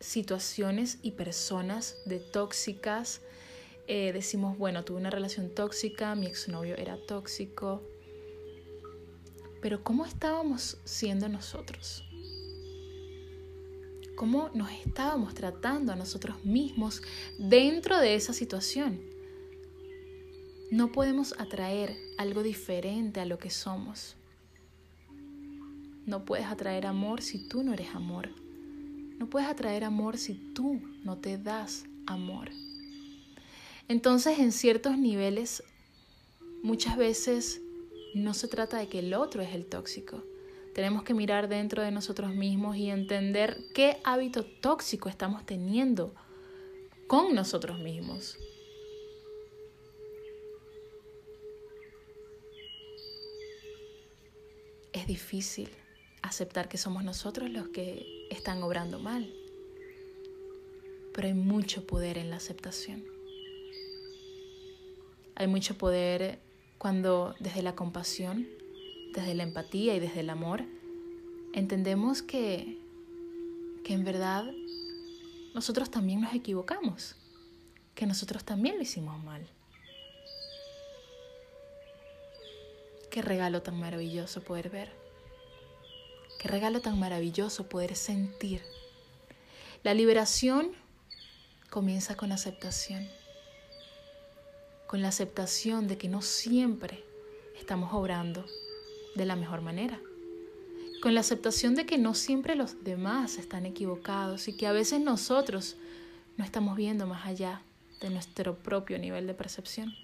situaciones 0.00 0.98
y 1.02 1.12
personas 1.12 1.96
de 2.06 2.18
tóxicas. 2.18 3.20
Eh, 3.86 4.12
decimos, 4.12 4.56
bueno, 4.58 4.84
tuve 4.84 4.98
una 4.98 5.10
relación 5.10 5.50
tóxica, 5.50 6.14
mi 6.14 6.26
exnovio 6.26 6.76
era 6.76 6.96
tóxico. 6.96 7.82
Pero 9.60 9.82
¿cómo 9.82 10.06
estábamos 10.06 10.78
siendo 10.84 11.28
nosotros? 11.28 12.04
¿Cómo 14.16 14.50
nos 14.54 14.70
estábamos 14.70 15.34
tratando 15.34 15.92
a 15.92 15.96
nosotros 15.96 16.44
mismos 16.44 17.02
dentro 17.38 17.98
de 17.98 18.14
esa 18.14 18.32
situación? 18.32 19.00
No 20.70 20.92
podemos 20.92 21.34
atraer 21.38 21.96
algo 22.18 22.42
diferente 22.42 23.20
a 23.20 23.26
lo 23.26 23.38
que 23.38 23.50
somos. 23.50 24.16
No 26.06 26.24
puedes 26.24 26.46
atraer 26.46 26.86
amor 26.86 27.22
si 27.22 27.48
tú 27.48 27.62
no 27.62 27.72
eres 27.72 27.94
amor. 27.94 28.30
No 29.18 29.28
puedes 29.28 29.48
atraer 29.48 29.84
amor 29.84 30.18
si 30.18 30.34
tú 30.34 30.80
no 31.04 31.18
te 31.18 31.38
das 31.38 31.84
amor. 32.06 32.50
Entonces, 33.88 34.38
en 34.38 34.52
ciertos 34.52 34.98
niveles, 34.98 35.62
muchas 36.62 36.96
veces 36.96 37.60
no 38.14 38.34
se 38.34 38.48
trata 38.48 38.78
de 38.78 38.88
que 38.88 39.00
el 39.00 39.14
otro 39.14 39.42
es 39.42 39.54
el 39.54 39.66
tóxico. 39.66 40.22
Tenemos 40.74 41.02
que 41.02 41.14
mirar 41.14 41.48
dentro 41.48 41.82
de 41.82 41.90
nosotros 41.90 42.34
mismos 42.34 42.76
y 42.76 42.88
entender 42.88 43.58
qué 43.74 43.98
hábito 44.04 44.44
tóxico 44.44 45.08
estamos 45.08 45.44
teniendo 45.44 46.14
con 47.06 47.34
nosotros 47.34 47.78
mismos. 47.80 48.38
es 54.92 55.06
difícil 55.06 55.68
aceptar 56.22 56.68
que 56.68 56.78
somos 56.78 57.02
nosotros 57.02 57.50
los 57.50 57.68
que 57.68 58.26
están 58.30 58.62
obrando 58.62 58.98
mal. 58.98 59.32
Pero 61.12 61.28
hay 61.28 61.34
mucho 61.34 61.86
poder 61.86 62.18
en 62.18 62.30
la 62.30 62.36
aceptación. 62.36 63.11
Hay 65.34 65.46
mucho 65.46 65.76
poder 65.76 66.38
cuando 66.78 67.34
desde 67.40 67.62
la 67.62 67.74
compasión, 67.74 68.48
desde 69.14 69.34
la 69.34 69.44
empatía 69.44 69.94
y 69.94 70.00
desde 70.00 70.20
el 70.20 70.30
amor, 70.30 70.64
entendemos 71.52 72.22
que, 72.22 72.78
que 73.84 73.94
en 73.94 74.04
verdad 74.04 74.50
nosotros 75.54 75.90
también 75.90 76.20
nos 76.20 76.34
equivocamos, 76.34 77.16
que 77.94 78.06
nosotros 78.06 78.44
también 78.44 78.76
lo 78.76 78.82
hicimos 78.82 79.22
mal. 79.22 79.46
Qué 83.10 83.20
regalo 83.20 83.60
tan 83.60 83.78
maravilloso 83.78 84.42
poder 84.42 84.70
ver. 84.70 84.90
Qué 86.38 86.48
regalo 86.48 86.80
tan 86.80 86.98
maravilloso 86.98 87.68
poder 87.68 87.94
sentir. 87.94 88.62
La 89.82 89.92
liberación 89.92 90.72
comienza 91.68 92.16
con 92.16 92.32
aceptación. 92.32 93.06
Con 94.92 95.00
la 95.00 95.08
aceptación 95.08 95.88
de 95.88 95.96
que 95.96 96.10
no 96.10 96.20
siempre 96.20 97.02
estamos 97.58 97.94
obrando 97.94 98.44
de 99.14 99.24
la 99.24 99.36
mejor 99.36 99.62
manera. 99.62 99.98
Con 101.00 101.14
la 101.14 101.20
aceptación 101.20 101.74
de 101.74 101.86
que 101.86 101.96
no 101.96 102.12
siempre 102.12 102.56
los 102.56 102.84
demás 102.84 103.38
están 103.38 103.64
equivocados 103.64 104.48
y 104.48 104.52
que 104.54 104.66
a 104.66 104.72
veces 104.72 105.00
nosotros 105.00 105.76
no 106.36 106.44
estamos 106.44 106.76
viendo 106.76 107.06
más 107.06 107.24
allá 107.24 107.62
de 108.02 108.10
nuestro 108.10 108.58
propio 108.58 108.98
nivel 108.98 109.26
de 109.26 109.32
percepción. 109.32 109.94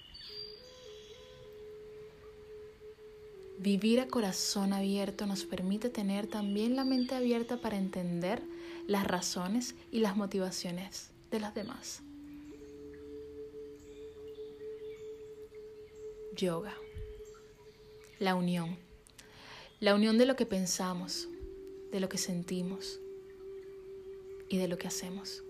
Vivir 3.59 4.00
a 4.00 4.09
corazón 4.09 4.73
abierto 4.73 5.26
nos 5.26 5.45
permite 5.45 5.90
tener 5.90 6.28
también 6.28 6.76
la 6.76 6.85
mente 6.85 7.14
abierta 7.14 7.59
para 7.59 7.76
entender 7.76 8.42
las 8.87 9.07
razones 9.07 9.75
y 9.92 9.99
las 9.99 10.16
motivaciones 10.16 11.11
de 11.30 11.40
los 11.40 11.52
demás. 11.52 12.00
Yoga. 16.38 16.73
La 18.21 18.37
unión. 18.37 18.76
La 19.80 19.97
unión 19.97 20.18
de 20.18 20.26
lo 20.26 20.37
que 20.37 20.47
pensamos, 20.47 21.28
de 21.90 21.99
lo 21.99 22.09
que 22.09 22.16
sentimos 22.16 23.00
y 24.49 24.57
de 24.57 24.68
lo 24.68 24.78
que 24.78 24.87
hacemos. 24.87 25.42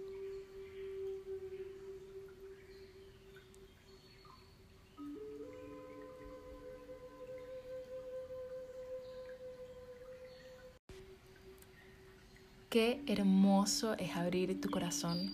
Qué 12.71 13.03
hermoso 13.07 13.93
es 13.99 14.17
abrir 14.17 14.59
tu 14.59 14.71
corazón 14.71 15.33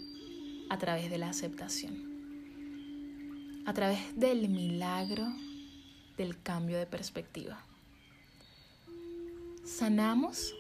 a 0.69 0.79
través 0.79 1.11
de 1.11 1.19
la 1.19 1.29
aceptación, 1.29 2.14
a 3.67 3.73
través 3.73 3.99
del 4.19 4.49
milagro 4.49 5.27
del 6.17 6.41
cambio 6.43 6.79
de 6.79 6.87
perspectiva. 6.87 7.65
Sanamos 9.65 10.55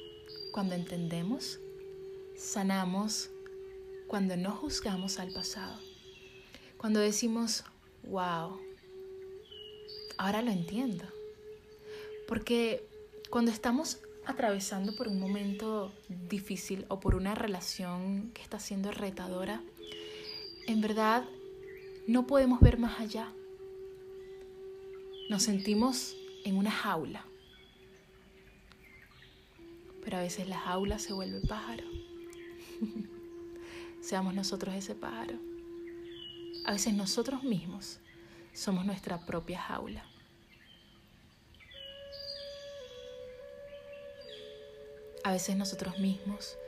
cuando 0.52 0.75
entendemos, 0.75 1.58
sanamos 2.37 3.30
cuando 4.08 4.37
no 4.37 4.52
juzgamos 4.52 5.18
al 5.18 5.32
pasado, 5.32 5.78
cuando 6.78 7.00
decimos, 7.00 7.64
wow, 8.04 8.58
ahora 10.16 10.42
lo 10.42 10.50
entiendo. 10.50 11.04
Porque 12.26 12.88
cuando 13.30 13.50
estamos 13.50 13.99
atravesando 14.25 14.96
por 14.96 15.08
un 15.08 15.20
momento 15.20 15.92
difícil 16.08 16.87
o 16.88 17.00
por 17.00 17.14
una 17.14 17.34
relación 17.34 18.30
que 18.32 18.42
está 18.42 18.58
siendo 18.58 18.90
retadora, 18.90 19.62
en 20.66 20.80
verdad 20.80 21.25
no 22.06 22.26
podemos 22.26 22.61
ver 22.61 22.78
más 22.78 23.00
allá. 23.00 23.32
Nos 25.30 25.42
sentimos 25.42 26.16
en 26.44 26.56
una 26.56 26.70
jaula, 26.70 27.25
pero 30.04 30.18
a 30.18 30.20
veces 30.20 30.46
la 30.46 30.58
jaula 30.58 30.99
se 30.99 31.14
vuelve 31.14 31.40
pájaro. 31.46 31.84
Seamos 34.02 34.34
nosotros 34.34 34.75
ese 34.75 34.94
pájaro. 34.94 35.38
A 36.66 36.73
veces 36.73 36.92
nosotros 36.92 37.42
mismos 37.42 38.00
somos 38.52 38.84
nuestra 38.84 39.25
propia 39.25 39.58
jaula. 39.61 40.04
A 45.25 45.32
veces 45.32 45.56
nosotros 45.56 45.99
mismos 45.99 46.58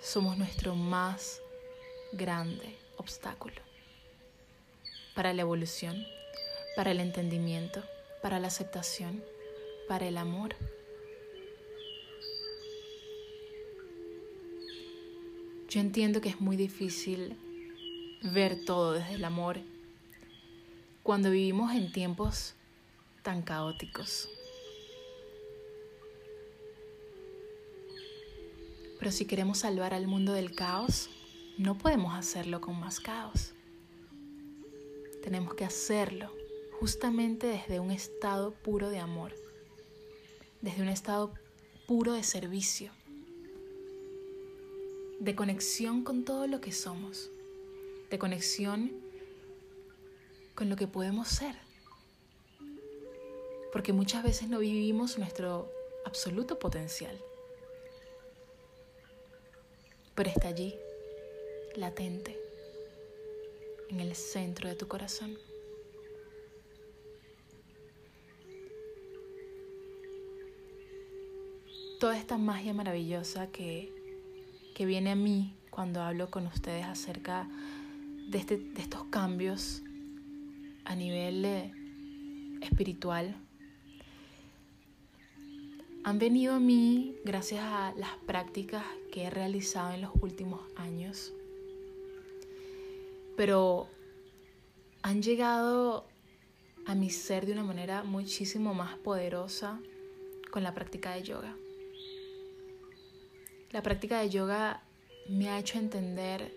somos 0.00 0.38
nuestro 0.38 0.74
más 0.74 1.42
grande 2.14 2.78
obstáculo 2.96 3.71
para 5.14 5.32
la 5.32 5.42
evolución, 5.42 6.06
para 6.76 6.90
el 6.90 7.00
entendimiento, 7.00 7.82
para 8.22 8.38
la 8.38 8.48
aceptación, 8.48 9.22
para 9.88 10.06
el 10.06 10.16
amor. 10.16 10.54
Yo 15.68 15.80
entiendo 15.80 16.20
que 16.20 16.28
es 16.28 16.40
muy 16.40 16.56
difícil 16.56 17.36
ver 18.22 18.64
todo 18.64 18.92
desde 18.92 19.14
el 19.14 19.24
amor 19.24 19.60
cuando 21.02 21.30
vivimos 21.30 21.72
en 21.72 21.90
tiempos 21.90 22.54
tan 23.22 23.42
caóticos. 23.42 24.28
Pero 28.98 29.10
si 29.10 29.24
queremos 29.24 29.58
salvar 29.58 29.94
al 29.94 30.06
mundo 30.06 30.32
del 30.32 30.54
caos, 30.54 31.10
no 31.58 31.76
podemos 31.76 32.14
hacerlo 32.14 32.60
con 32.60 32.78
más 32.78 33.00
caos. 33.00 33.52
Tenemos 35.22 35.54
que 35.54 35.64
hacerlo 35.64 36.30
justamente 36.80 37.46
desde 37.46 37.80
un 37.80 37.90
estado 37.90 38.52
puro 38.52 38.90
de 38.90 38.98
amor, 38.98 39.34
desde 40.60 40.82
un 40.82 40.88
estado 40.88 41.32
puro 41.86 42.12
de 42.12 42.22
servicio, 42.22 42.92
de 45.20 45.34
conexión 45.34 46.04
con 46.04 46.24
todo 46.24 46.46
lo 46.46 46.60
que 46.60 46.72
somos, 46.72 47.30
de 48.10 48.18
conexión 48.18 48.92
con 50.54 50.68
lo 50.68 50.76
que 50.76 50.88
podemos 50.88 51.28
ser. 51.28 51.56
Porque 53.72 53.92
muchas 53.92 54.22
veces 54.22 54.48
no 54.48 54.58
vivimos 54.58 55.16
nuestro 55.18 55.70
absoluto 56.04 56.58
potencial 56.58 57.18
pero 60.14 60.30
está 60.30 60.48
allí, 60.48 60.78
latente, 61.74 62.38
en 63.92 64.00
el 64.00 64.14
centro 64.14 64.68
de 64.70 64.74
tu 64.74 64.88
corazón. 64.88 65.36
Toda 72.00 72.16
esta 72.16 72.38
magia 72.38 72.72
maravillosa 72.72 73.48
que, 73.48 73.92
que 74.74 74.86
viene 74.86 75.10
a 75.10 75.14
mí 75.14 75.54
cuando 75.70 76.00
hablo 76.00 76.30
con 76.30 76.46
ustedes 76.46 76.86
acerca 76.86 77.48
de, 78.28 78.38
este, 78.38 78.56
de 78.56 78.80
estos 78.80 79.04
cambios 79.04 79.82
a 80.84 80.96
nivel 80.96 81.44
espiritual, 82.62 83.36
han 86.04 86.18
venido 86.18 86.54
a 86.54 86.60
mí 86.60 87.14
gracias 87.24 87.62
a 87.62 87.92
las 87.96 88.10
prácticas 88.26 88.84
que 89.12 89.24
he 89.24 89.30
realizado 89.30 89.92
en 89.92 90.00
los 90.00 90.10
últimos 90.20 90.60
años, 90.76 91.32
pero 93.36 93.88
han 95.02 95.22
llegado 95.22 96.06
a 96.86 96.94
mi 96.94 97.10
ser 97.10 97.46
de 97.46 97.52
una 97.52 97.62
manera 97.62 98.02
muchísimo 98.02 98.74
más 98.74 98.96
poderosa 98.98 99.80
con 100.50 100.62
la 100.62 100.74
práctica 100.74 101.14
de 101.14 101.22
yoga. 101.22 101.56
La 103.70 103.82
práctica 103.82 104.20
de 104.20 104.30
yoga 104.30 104.82
me 105.28 105.48
ha 105.48 105.58
hecho 105.58 105.78
entender 105.78 106.52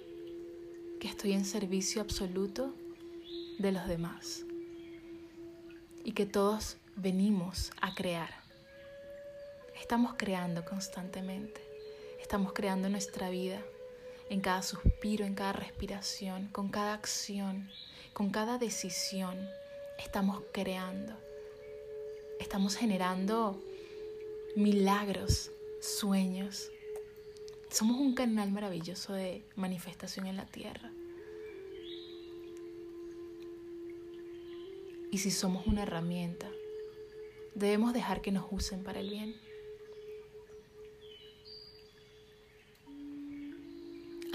que 1.00 1.08
estoy 1.08 1.34
en 1.34 1.46
servicio 1.46 2.02
absoluto 2.02 2.74
de 3.60 3.72
los 3.72 3.88
demás 3.88 4.44
y 6.04 6.12
que 6.12 6.26
todos 6.26 6.78
venimos 6.96 7.72
a 7.82 7.94
crear 7.94 8.46
Estamos 9.82 10.16
creando 10.18 10.66
constantemente. 10.66 11.62
Estamos 12.20 12.54
creando 12.54 12.90
nuestra 12.90 13.30
vida 13.30 13.62
en 14.30 14.42
cada 14.42 14.62
suspiro, 14.62 15.26
en 15.26 15.36
cada 15.36 15.54
respiración, 15.54 16.48
con 16.52 16.70
cada 16.70 16.94
acción, 16.94 17.70
con 18.14 18.30
cada 18.30 18.58
decisión. 18.58 19.38
Estamos 20.00 20.42
creando. 20.52 21.14
Estamos 22.40 22.76
generando 22.76 23.62
milagros, 24.56 25.52
sueños. 25.82 26.72
Somos 27.70 27.98
un 28.00 28.16
canal 28.16 28.52
maravilloso 28.52 29.14
de 29.14 29.44
manifestación 29.56 30.28
en 30.28 30.38
la 30.38 30.46
tierra. 30.46 30.92
Y 35.12 35.18
si 35.20 35.32
somos 35.32 35.66
una 35.66 35.84
herramienta, 35.84 36.50
debemos 37.54 37.94
dejar 37.94 38.22
que 38.22 38.32
nos 38.32 38.48
usen 38.52 38.84
para 38.84 39.00
el 39.00 39.10
bien. 39.10 39.36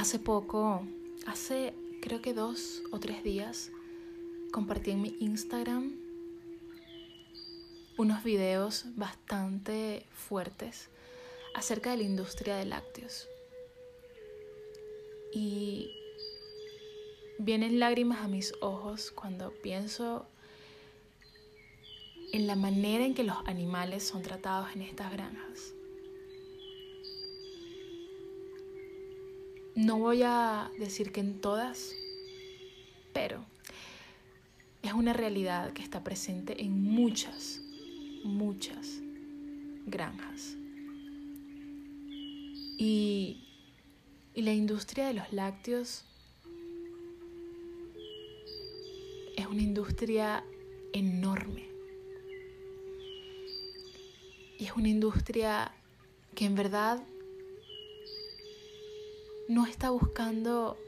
Hace 0.00 0.18
poco, 0.18 0.82
hace 1.26 1.74
creo 2.00 2.22
que 2.22 2.32
dos 2.32 2.80
o 2.90 2.98
tres 2.98 3.22
días, 3.22 3.70
compartí 4.50 4.92
en 4.92 5.02
mi 5.02 5.14
Instagram 5.20 5.94
unos 7.98 8.24
videos 8.24 8.86
bastante 8.96 10.06
fuertes 10.14 10.88
acerca 11.54 11.90
de 11.90 11.98
la 11.98 12.04
industria 12.04 12.56
de 12.56 12.64
lácteos. 12.64 13.28
Y 15.34 15.94
vienen 17.38 17.78
lágrimas 17.78 18.22
a 18.22 18.28
mis 18.28 18.54
ojos 18.62 19.10
cuando 19.10 19.52
pienso 19.62 20.24
en 22.32 22.46
la 22.46 22.56
manera 22.56 23.04
en 23.04 23.12
que 23.12 23.24
los 23.24 23.36
animales 23.44 24.02
son 24.02 24.22
tratados 24.22 24.74
en 24.74 24.80
estas 24.80 25.12
granjas. 25.12 25.74
No 29.80 29.98
voy 29.98 30.22
a 30.22 30.70
decir 30.78 31.10
que 31.10 31.20
en 31.20 31.40
todas, 31.40 31.94
pero 33.14 33.42
es 34.82 34.92
una 34.92 35.14
realidad 35.14 35.72
que 35.72 35.82
está 35.82 36.04
presente 36.04 36.60
en 36.60 36.82
muchas, 36.82 37.62
muchas 38.22 39.00
granjas. 39.86 40.54
Y, 42.76 43.48
y 44.34 44.42
la 44.42 44.52
industria 44.52 45.06
de 45.06 45.14
los 45.14 45.32
lácteos 45.32 46.04
es 49.34 49.46
una 49.46 49.62
industria 49.62 50.44
enorme. 50.92 51.66
Y 54.58 54.66
es 54.66 54.76
una 54.76 54.90
industria 54.90 55.72
que 56.34 56.44
en 56.44 56.54
verdad 56.54 57.02
no 59.50 59.66
está 59.66 59.90
buscando 59.90 60.78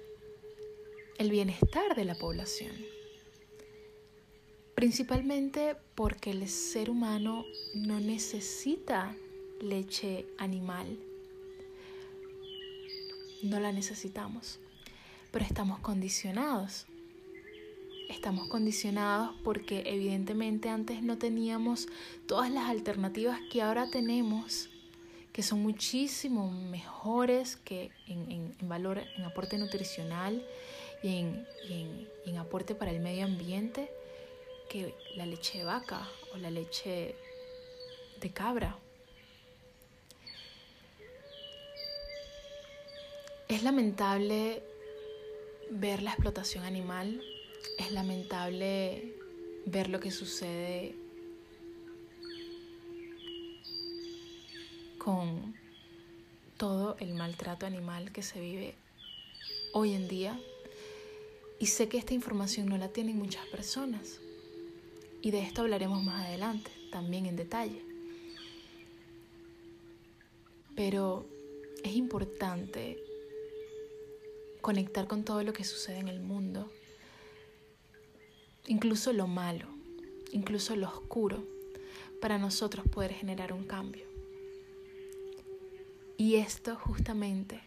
el 1.18 1.32
bienestar 1.32 1.96
de 1.96 2.04
la 2.04 2.14
población. 2.14 2.70
Principalmente 4.76 5.74
porque 5.96 6.30
el 6.30 6.48
ser 6.48 6.88
humano 6.88 7.44
no 7.74 7.98
necesita 7.98 9.16
leche 9.60 10.26
animal. 10.38 10.96
No 13.42 13.58
la 13.58 13.72
necesitamos, 13.72 14.60
pero 15.32 15.44
estamos 15.44 15.80
condicionados. 15.80 16.86
Estamos 18.08 18.46
condicionados 18.46 19.34
porque 19.42 19.82
evidentemente 19.86 20.68
antes 20.68 21.02
no 21.02 21.18
teníamos 21.18 21.88
todas 22.26 22.48
las 22.52 22.70
alternativas 22.70 23.40
que 23.50 23.60
ahora 23.60 23.90
tenemos, 23.90 24.68
que 25.32 25.42
son 25.42 25.62
muchísimo 25.62 26.50
mejores 26.50 27.56
que 27.56 27.90
en, 28.06 28.54
valor, 28.62 28.98
en 29.16 29.24
aporte 29.24 29.56
nutricional 29.58 30.46
y 31.02 31.24
en 32.26 32.38
aporte 32.38 32.74
para 32.74 32.90
el 32.90 33.00
medio 33.00 33.24
ambiente 33.24 33.90
que 34.72 34.94
la 35.16 35.26
leche 35.26 35.58
de 35.58 35.64
vaca 35.64 36.08
o 36.34 36.38
la 36.38 36.50
leche 36.50 37.14
de 38.20 38.30
cabra. 38.30 38.78
Es 43.48 43.62
lamentable 43.62 44.62
ver 45.70 46.02
la 46.02 46.12
explotación 46.12 46.64
animal, 46.64 47.22
es 47.78 47.92
lamentable 47.92 49.14
ver 49.66 49.90
lo 49.90 50.00
que 50.00 50.10
sucede 50.10 50.94
con 55.02 55.56
todo 56.58 56.96
el 57.00 57.14
maltrato 57.14 57.66
animal 57.66 58.12
que 58.12 58.22
se 58.22 58.40
vive 58.40 58.76
hoy 59.72 59.94
en 59.94 60.06
día. 60.06 60.38
Y 61.58 61.66
sé 61.66 61.88
que 61.88 61.98
esta 61.98 62.14
información 62.14 62.68
no 62.68 62.78
la 62.78 62.88
tienen 62.88 63.18
muchas 63.18 63.44
personas. 63.48 64.20
Y 65.20 65.32
de 65.32 65.40
esto 65.40 65.62
hablaremos 65.62 66.02
más 66.04 66.24
adelante, 66.26 66.70
también 66.92 67.26
en 67.26 67.34
detalle. 67.34 67.82
Pero 70.76 71.26
es 71.82 71.94
importante 71.96 73.02
conectar 74.60 75.08
con 75.08 75.24
todo 75.24 75.42
lo 75.42 75.52
que 75.52 75.64
sucede 75.64 75.98
en 75.98 76.08
el 76.08 76.20
mundo, 76.20 76.70
incluso 78.68 79.12
lo 79.12 79.26
malo, 79.26 79.66
incluso 80.30 80.76
lo 80.76 80.86
oscuro, 80.86 81.44
para 82.20 82.38
nosotros 82.38 82.86
poder 82.86 83.12
generar 83.12 83.52
un 83.52 83.64
cambio. 83.64 84.11
Y 86.16 86.36
esto 86.36 86.76
justamente 86.76 87.60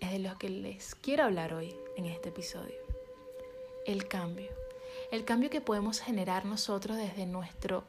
es 0.00 0.12
de 0.12 0.18
lo 0.18 0.38
que 0.38 0.48
les 0.48 0.94
quiero 0.94 1.24
hablar 1.24 1.52
hoy 1.54 1.74
en 1.96 2.06
este 2.06 2.30
episodio, 2.30 2.76
el 3.86 4.08
cambio 4.08 4.50
el 5.10 5.24
cambio 5.24 5.50
que 5.50 5.60
podemos 5.60 6.00
generar 6.00 6.44
nosotros 6.44 6.96
desde 6.96 7.26
nuestro 7.26 7.84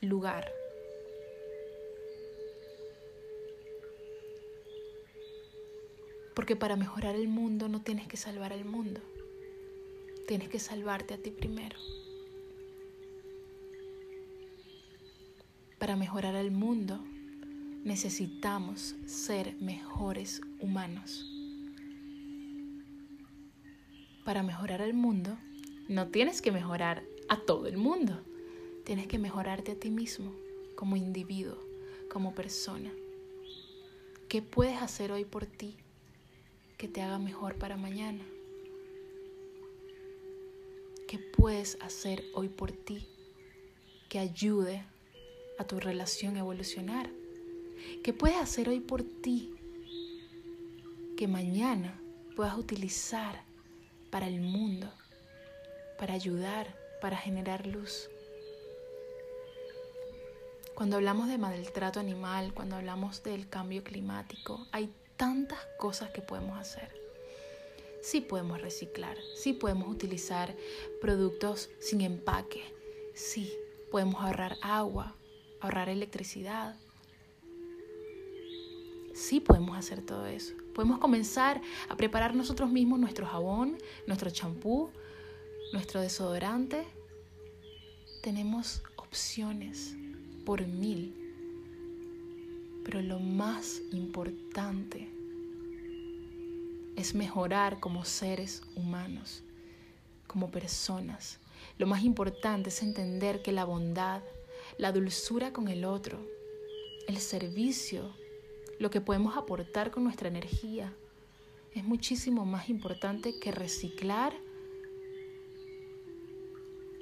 lugar. 0.00 0.52
Porque 6.34 6.56
para 6.56 6.76
mejorar 6.76 7.14
el 7.14 7.28
mundo 7.28 7.68
no 7.68 7.82
tienes 7.82 8.06
que 8.06 8.16
salvar 8.16 8.52
al 8.52 8.64
mundo, 8.64 9.00
tienes 10.26 10.48
que 10.48 10.60
salvarte 10.60 11.14
a 11.14 11.18
ti 11.18 11.30
primero. 11.30 11.76
Para 15.78 15.96
mejorar 15.96 16.34
el 16.34 16.50
mundo 16.50 17.00
necesitamos 17.84 18.96
ser 19.06 19.56
mejores 19.60 20.40
humanos. 20.60 21.26
Para 24.24 24.42
mejorar 24.42 24.80
el 24.82 24.94
mundo 24.94 25.38
no 25.88 26.08
tienes 26.08 26.42
que 26.42 26.52
mejorar 26.52 27.02
a 27.28 27.40
todo 27.40 27.66
el 27.66 27.76
mundo. 27.76 28.22
Tienes 28.84 29.06
que 29.06 29.18
mejorarte 29.18 29.72
a 29.72 29.74
ti 29.74 29.90
mismo, 29.90 30.34
como 30.74 30.96
individuo, 30.96 31.58
como 32.10 32.34
persona. 32.34 32.92
¿Qué 34.28 34.42
puedes 34.42 34.82
hacer 34.82 35.12
hoy 35.12 35.24
por 35.24 35.46
ti 35.46 35.76
que 36.76 36.88
te 36.88 37.00
haga 37.00 37.18
mejor 37.18 37.56
para 37.56 37.76
mañana? 37.76 38.24
¿Qué 41.06 41.18
puedes 41.18 41.78
hacer 41.80 42.22
hoy 42.34 42.50
por 42.50 42.72
ti 42.72 43.06
que 44.10 44.18
ayude 44.18 44.84
a 45.58 45.64
tu 45.64 45.80
relación 45.80 46.36
a 46.36 46.40
evolucionar? 46.40 47.10
¿Qué 48.02 48.12
puedes 48.12 48.36
hacer 48.36 48.68
hoy 48.68 48.80
por 48.80 49.02
ti 49.02 49.54
que 51.16 51.28
mañana 51.28 52.00
puedas 52.36 52.56
utilizar 52.56 53.42
para 54.10 54.28
el 54.28 54.40
mundo? 54.40 54.90
para 55.98 56.14
ayudar, 56.14 56.74
para 57.00 57.16
generar 57.16 57.66
luz. 57.66 58.08
Cuando 60.74 60.96
hablamos 60.96 61.28
de 61.28 61.38
maltrato 61.38 61.98
animal, 61.98 62.54
cuando 62.54 62.76
hablamos 62.76 63.24
del 63.24 63.48
cambio 63.48 63.82
climático, 63.82 64.66
hay 64.70 64.94
tantas 65.16 65.58
cosas 65.76 66.10
que 66.10 66.22
podemos 66.22 66.56
hacer. 66.56 66.88
Sí 68.00 68.20
podemos 68.20 68.60
reciclar, 68.60 69.18
sí 69.34 69.52
podemos 69.52 69.88
utilizar 69.88 70.54
productos 71.00 71.68
sin 71.80 72.00
empaque, 72.00 72.62
sí 73.12 73.52
podemos 73.90 74.22
ahorrar 74.22 74.56
agua, 74.62 75.16
ahorrar 75.60 75.88
electricidad. 75.88 76.76
Sí 79.18 79.40
podemos 79.40 79.76
hacer 79.76 80.00
todo 80.00 80.26
eso. 80.26 80.54
Podemos 80.76 80.98
comenzar 80.98 81.60
a 81.88 81.96
preparar 81.96 82.36
nosotros 82.36 82.70
mismos 82.70 83.00
nuestro 83.00 83.26
jabón, 83.26 83.76
nuestro 84.06 84.30
champú, 84.30 84.90
nuestro 85.72 86.00
desodorante, 86.00 86.86
tenemos 88.22 88.80
opciones 88.94 89.96
por 90.46 90.64
mil. 90.64 91.16
Pero 92.84 93.02
lo 93.02 93.18
más 93.18 93.82
importante 93.90 95.08
es 96.94 97.12
mejorar 97.16 97.80
como 97.80 98.04
seres 98.04 98.62
humanos, 98.76 99.42
como 100.28 100.52
personas. 100.52 101.40
Lo 101.76 101.88
más 101.88 102.04
importante 102.04 102.68
es 102.68 102.84
entender 102.84 103.42
que 103.42 103.50
la 103.50 103.64
bondad, 103.64 104.22
la 104.78 104.92
dulzura 104.92 105.52
con 105.52 105.66
el 105.66 105.84
otro, 105.84 106.24
el 107.08 107.18
servicio, 107.18 108.14
lo 108.78 108.90
que 108.90 109.00
podemos 109.00 109.36
aportar 109.36 109.90
con 109.90 110.04
nuestra 110.04 110.28
energía, 110.28 110.94
es 111.74 111.84
muchísimo 111.84 112.44
más 112.44 112.68
importante 112.68 113.38
que 113.38 113.52
reciclar 113.52 114.34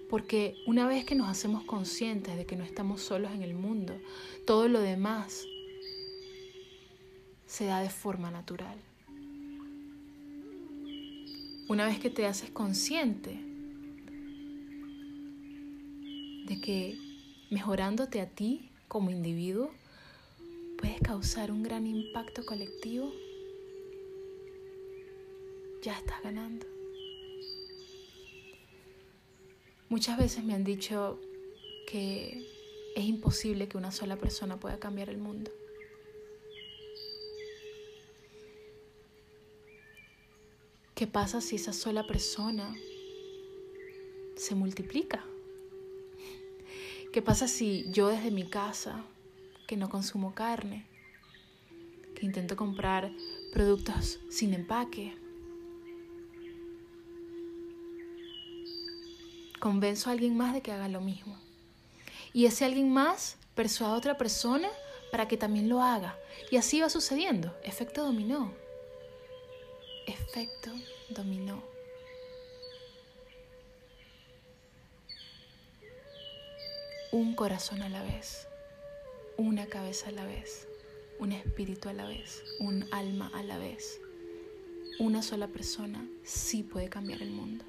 porque 0.08 0.54
una 0.66 0.86
vez 0.86 1.04
que 1.04 1.14
nos 1.14 1.28
hacemos 1.28 1.64
conscientes 1.64 2.36
de 2.36 2.46
que 2.46 2.56
no 2.56 2.64
estamos 2.64 3.00
solos 3.00 3.32
en 3.32 3.42
el 3.42 3.54
mundo, 3.54 3.98
todo 4.46 4.68
lo 4.68 4.80
demás 4.80 5.46
se 7.46 7.66
da 7.66 7.80
de 7.80 7.90
forma 7.90 8.30
natural. 8.30 8.78
Una 11.68 11.86
vez 11.86 11.98
que 11.98 12.10
te 12.10 12.26
haces 12.26 12.50
consciente 12.50 13.40
de 16.46 16.60
que 16.60 16.96
mejorándote 17.50 18.20
a 18.20 18.28
ti 18.28 18.70
como 18.86 19.10
individuo, 19.10 19.72
puedes 20.78 21.00
causar 21.00 21.50
un 21.50 21.62
gran 21.62 21.86
impacto 21.86 22.44
colectivo, 22.44 23.12
ya 25.82 25.96
estás 25.96 26.22
ganando. 26.22 26.66
Muchas 29.88 30.18
veces 30.18 30.44
me 30.44 30.54
han 30.54 30.64
dicho 30.64 31.20
que 31.86 32.46
es 32.96 33.04
imposible 33.04 33.68
que 33.68 33.76
una 33.76 33.92
sola 33.92 34.16
persona 34.16 34.58
pueda 34.58 34.78
cambiar 34.78 35.08
el 35.10 35.18
mundo. 35.18 35.50
¿Qué 40.94 41.06
pasa 41.06 41.40
si 41.40 41.56
esa 41.56 41.72
sola 41.72 42.06
persona 42.06 42.74
se 44.34 44.54
multiplica? 44.54 45.24
¿Qué 47.12 47.22
pasa 47.22 47.48
si 47.48 47.84
yo 47.92 48.08
desde 48.08 48.30
mi 48.30 48.48
casa, 48.48 49.04
que 49.66 49.76
no 49.76 49.88
consumo 49.88 50.34
carne, 50.34 50.86
que 52.14 52.24
intento 52.24 52.56
comprar 52.56 53.10
productos 53.52 54.20
sin 54.30 54.54
empaque. 54.54 55.16
Convenzo 59.60 60.08
a 60.08 60.12
alguien 60.12 60.36
más 60.36 60.54
de 60.54 60.62
que 60.62 60.72
haga 60.72 60.88
lo 60.88 61.00
mismo. 61.00 61.36
Y 62.32 62.46
ese 62.46 62.64
alguien 62.64 62.92
más 62.92 63.36
persuade 63.54 63.94
a 63.94 63.96
otra 63.96 64.18
persona 64.18 64.68
para 65.10 65.26
que 65.26 65.36
también 65.36 65.68
lo 65.68 65.82
haga. 65.82 66.16
Y 66.50 66.56
así 66.56 66.80
va 66.80 66.88
sucediendo. 66.88 67.56
Efecto 67.64 68.04
dominó. 68.04 68.52
Efecto 70.06 70.70
dominó. 71.08 71.62
Un 77.10 77.34
corazón 77.34 77.82
a 77.82 77.88
la 77.88 78.02
vez 78.02 78.46
una 79.38 79.66
cabeza 79.66 80.08
a 80.08 80.12
la 80.12 80.24
vez, 80.24 80.66
un 81.18 81.32
espíritu 81.32 81.88
a 81.88 81.92
la 81.92 82.06
vez, 82.06 82.42
un 82.58 82.86
alma 82.92 83.30
a 83.34 83.42
la 83.42 83.58
vez. 83.58 84.00
Una 84.98 85.22
sola 85.22 85.48
persona 85.48 86.08
sí 86.24 86.62
puede 86.62 86.88
cambiar 86.88 87.22
el 87.22 87.30
mundo. 87.30 87.64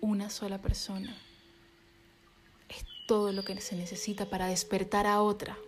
Una 0.00 0.30
sola 0.30 0.62
persona 0.62 1.14
es 2.70 2.84
todo 3.06 3.32
lo 3.32 3.44
que 3.44 3.60
se 3.60 3.76
necesita 3.76 4.30
para 4.30 4.46
despertar 4.46 5.06
a 5.06 5.20
otra. 5.20 5.58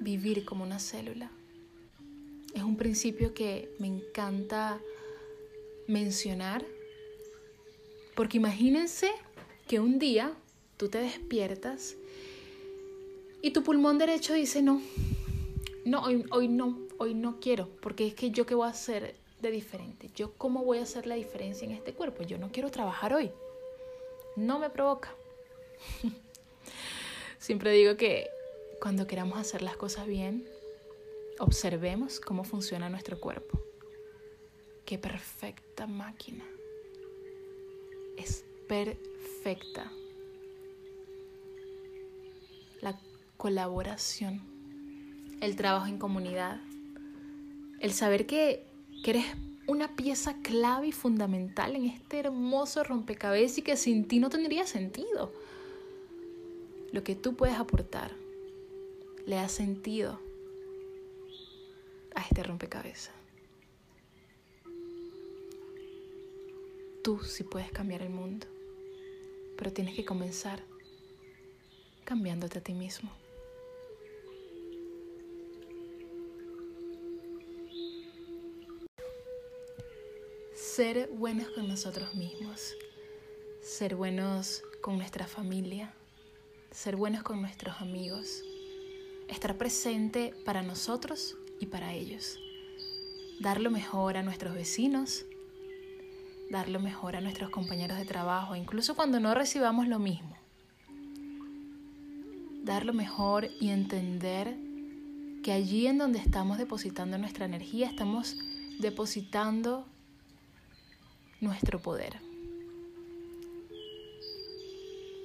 Vivir 0.00 0.44
como 0.44 0.64
una 0.64 0.78
célula. 0.78 1.30
Es 2.54 2.62
un 2.62 2.76
principio 2.76 3.32
que 3.32 3.74
me 3.78 3.86
encanta 3.86 4.78
mencionar 5.86 6.64
porque 8.14 8.36
imagínense 8.36 9.10
que 9.66 9.80
un 9.80 9.98
día 9.98 10.32
tú 10.76 10.88
te 10.88 10.98
despiertas 10.98 11.96
y 13.42 13.50
tu 13.50 13.62
pulmón 13.62 13.98
derecho 13.98 14.34
dice 14.34 14.62
no, 14.62 14.80
no, 15.84 16.02
hoy, 16.02 16.24
hoy 16.30 16.48
no, 16.48 16.78
hoy 16.98 17.14
no 17.14 17.40
quiero, 17.40 17.68
porque 17.80 18.06
es 18.06 18.14
que 18.14 18.30
yo 18.30 18.46
qué 18.46 18.54
voy 18.54 18.66
a 18.66 18.70
hacer 18.70 19.16
de 19.42 19.50
diferente, 19.50 20.10
yo 20.14 20.32
cómo 20.38 20.64
voy 20.64 20.78
a 20.78 20.82
hacer 20.82 21.06
la 21.06 21.16
diferencia 21.16 21.66
en 21.66 21.72
este 21.72 21.92
cuerpo, 21.92 22.22
yo 22.22 22.38
no 22.38 22.50
quiero 22.50 22.70
trabajar 22.70 23.12
hoy, 23.12 23.30
no 24.36 24.58
me 24.58 24.70
provoca. 24.70 25.14
Siempre 27.38 27.72
digo 27.72 27.96
que 27.96 28.30
cuando 28.80 29.06
queramos 29.06 29.38
hacer 29.38 29.60
las 29.60 29.76
cosas 29.76 30.06
bien, 30.06 30.48
observemos 31.38 32.20
cómo 32.20 32.44
funciona 32.44 32.88
nuestro 32.88 33.20
cuerpo. 33.20 33.60
Qué 34.84 34.98
perfecta 34.98 35.86
máquina. 35.86 36.44
Es 38.18 38.44
perfecta 38.68 39.90
la 42.82 43.00
colaboración, 43.38 44.42
el 45.40 45.56
trabajo 45.56 45.86
en 45.86 45.98
comunidad, 45.98 46.60
el 47.80 47.92
saber 47.92 48.26
que, 48.26 48.66
eres 49.06 49.24
una 49.66 49.96
pieza 49.96 50.36
clave 50.42 50.88
y 50.88 50.92
fundamental 50.92 51.76
en 51.76 51.86
este 51.86 52.18
hermoso 52.20 52.84
rompecabezas 52.84 53.58
y 53.58 53.62
que 53.62 53.76
sin 53.76 54.06
ti 54.06 54.18
no 54.18 54.28
tendría 54.28 54.66
sentido. 54.66 55.32
Lo 56.92 57.02
que 57.02 57.14
tú 57.14 57.34
puedes 57.34 57.56
aportar 57.56 58.12
le 59.26 59.36
da 59.36 59.48
sentido 59.48 60.20
a 62.14 62.22
este 62.22 62.42
rompecabezas. 62.42 63.23
Tú 67.04 67.20
sí 67.22 67.44
puedes 67.44 67.70
cambiar 67.70 68.00
el 68.00 68.08
mundo, 68.08 68.46
pero 69.58 69.70
tienes 69.70 69.94
que 69.94 70.06
comenzar 70.06 70.62
cambiándote 72.06 72.60
a 72.60 72.62
ti 72.62 72.72
mismo. 72.72 73.12
Ser 80.54 81.08
buenos 81.08 81.50
con 81.50 81.68
nosotros 81.68 82.14
mismos, 82.14 82.74
ser 83.60 83.96
buenos 83.96 84.62
con 84.80 84.96
nuestra 84.96 85.26
familia, 85.26 85.92
ser 86.70 86.96
buenos 86.96 87.22
con 87.22 87.42
nuestros 87.42 87.82
amigos, 87.82 88.42
estar 89.28 89.58
presente 89.58 90.34
para 90.46 90.62
nosotros 90.62 91.36
y 91.60 91.66
para 91.66 91.92
ellos, 91.92 92.38
dar 93.40 93.60
lo 93.60 93.70
mejor 93.70 94.16
a 94.16 94.22
nuestros 94.22 94.54
vecinos, 94.54 95.26
dar 96.50 96.68
lo 96.68 96.80
mejor 96.80 97.16
a 97.16 97.20
nuestros 97.20 97.50
compañeros 97.50 97.98
de 97.98 98.04
trabajo, 98.04 98.56
incluso 98.56 98.94
cuando 98.94 99.20
no 99.20 99.34
recibamos 99.34 99.88
lo 99.88 99.98
mismo 99.98 100.36
dar 102.64 102.86
lo 102.86 102.94
mejor 102.94 103.50
y 103.60 103.68
entender 103.68 104.56
que 105.42 105.52
allí 105.52 105.86
en 105.86 105.98
donde 105.98 106.18
estamos 106.18 106.56
depositando 106.56 107.18
nuestra 107.18 107.44
energía, 107.44 107.86
estamos 107.86 108.38
depositando 108.78 109.86
nuestro 111.40 111.80
poder. 111.80 112.18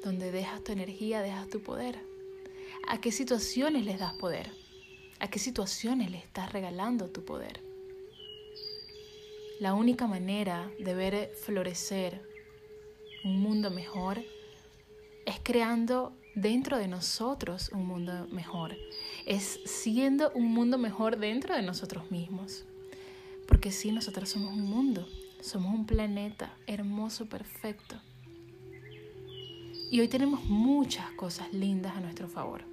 Donde 0.03 0.31
dejas 0.31 0.63
tu 0.63 0.73
energía, 0.73 1.21
dejas 1.21 1.49
tu 1.49 1.61
poder. 1.61 1.97
¿A 2.89 2.99
qué 2.99 3.11
situaciones 3.11 3.85
les 3.85 3.99
das 3.99 4.13
poder? 4.13 4.51
¿A 5.19 5.29
qué 5.29 5.39
situaciones 5.39 6.11
le 6.11 6.17
estás 6.17 6.51
regalando 6.51 7.09
tu 7.09 7.23
poder? 7.23 7.68
La 9.59 9.73
única 9.73 10.07
manera 10.07 10.71
de 10.79 10.93
ver 10.95 11.33
florecer 11.35 12.21
un 13.25 13.41
mundo 13.41 13.69
mejor 13.69 14.23
es 15.25 15.35
creando 15.43 16.13
dentro 16.33 16.77
de 16.77 16.87
nosotros 16.87 17.69
un 17.73 17.85
mundo 17.85 18.25
mejor. 18.31 18.77
Es 19.25 19.59
siendo 19.65 20.31
un 20.31 20.53
mundo 20.53 20.77
mejor 20.77 21.17
dentro 21.17 21.55
de 21.55 21.61
nosotros 21.61 22.09
mismos. 22.09 22.63
Porque 23.49 23.73
sí, 23.73 23.91
nosotros 23.91 24.29
somos 24.29 24.53
un 24.53 24.63
mundo, 24.63 25.05
somos 25.41 25.75
un 25.75 25.85
planeta 25.85 26.53
hermoso, 26.65 27.25
perfecto. 27.25 27.97
Y 29.91 29.99
hoy 29.99 30.07
tenemos 30.07 30.45
muchas 30.45 31.11
cosas 31.11 31.51
lindas 31.51 31.97
a 31.97 31.99
nuestro 31.99 32.29
favor. 32.29 32.63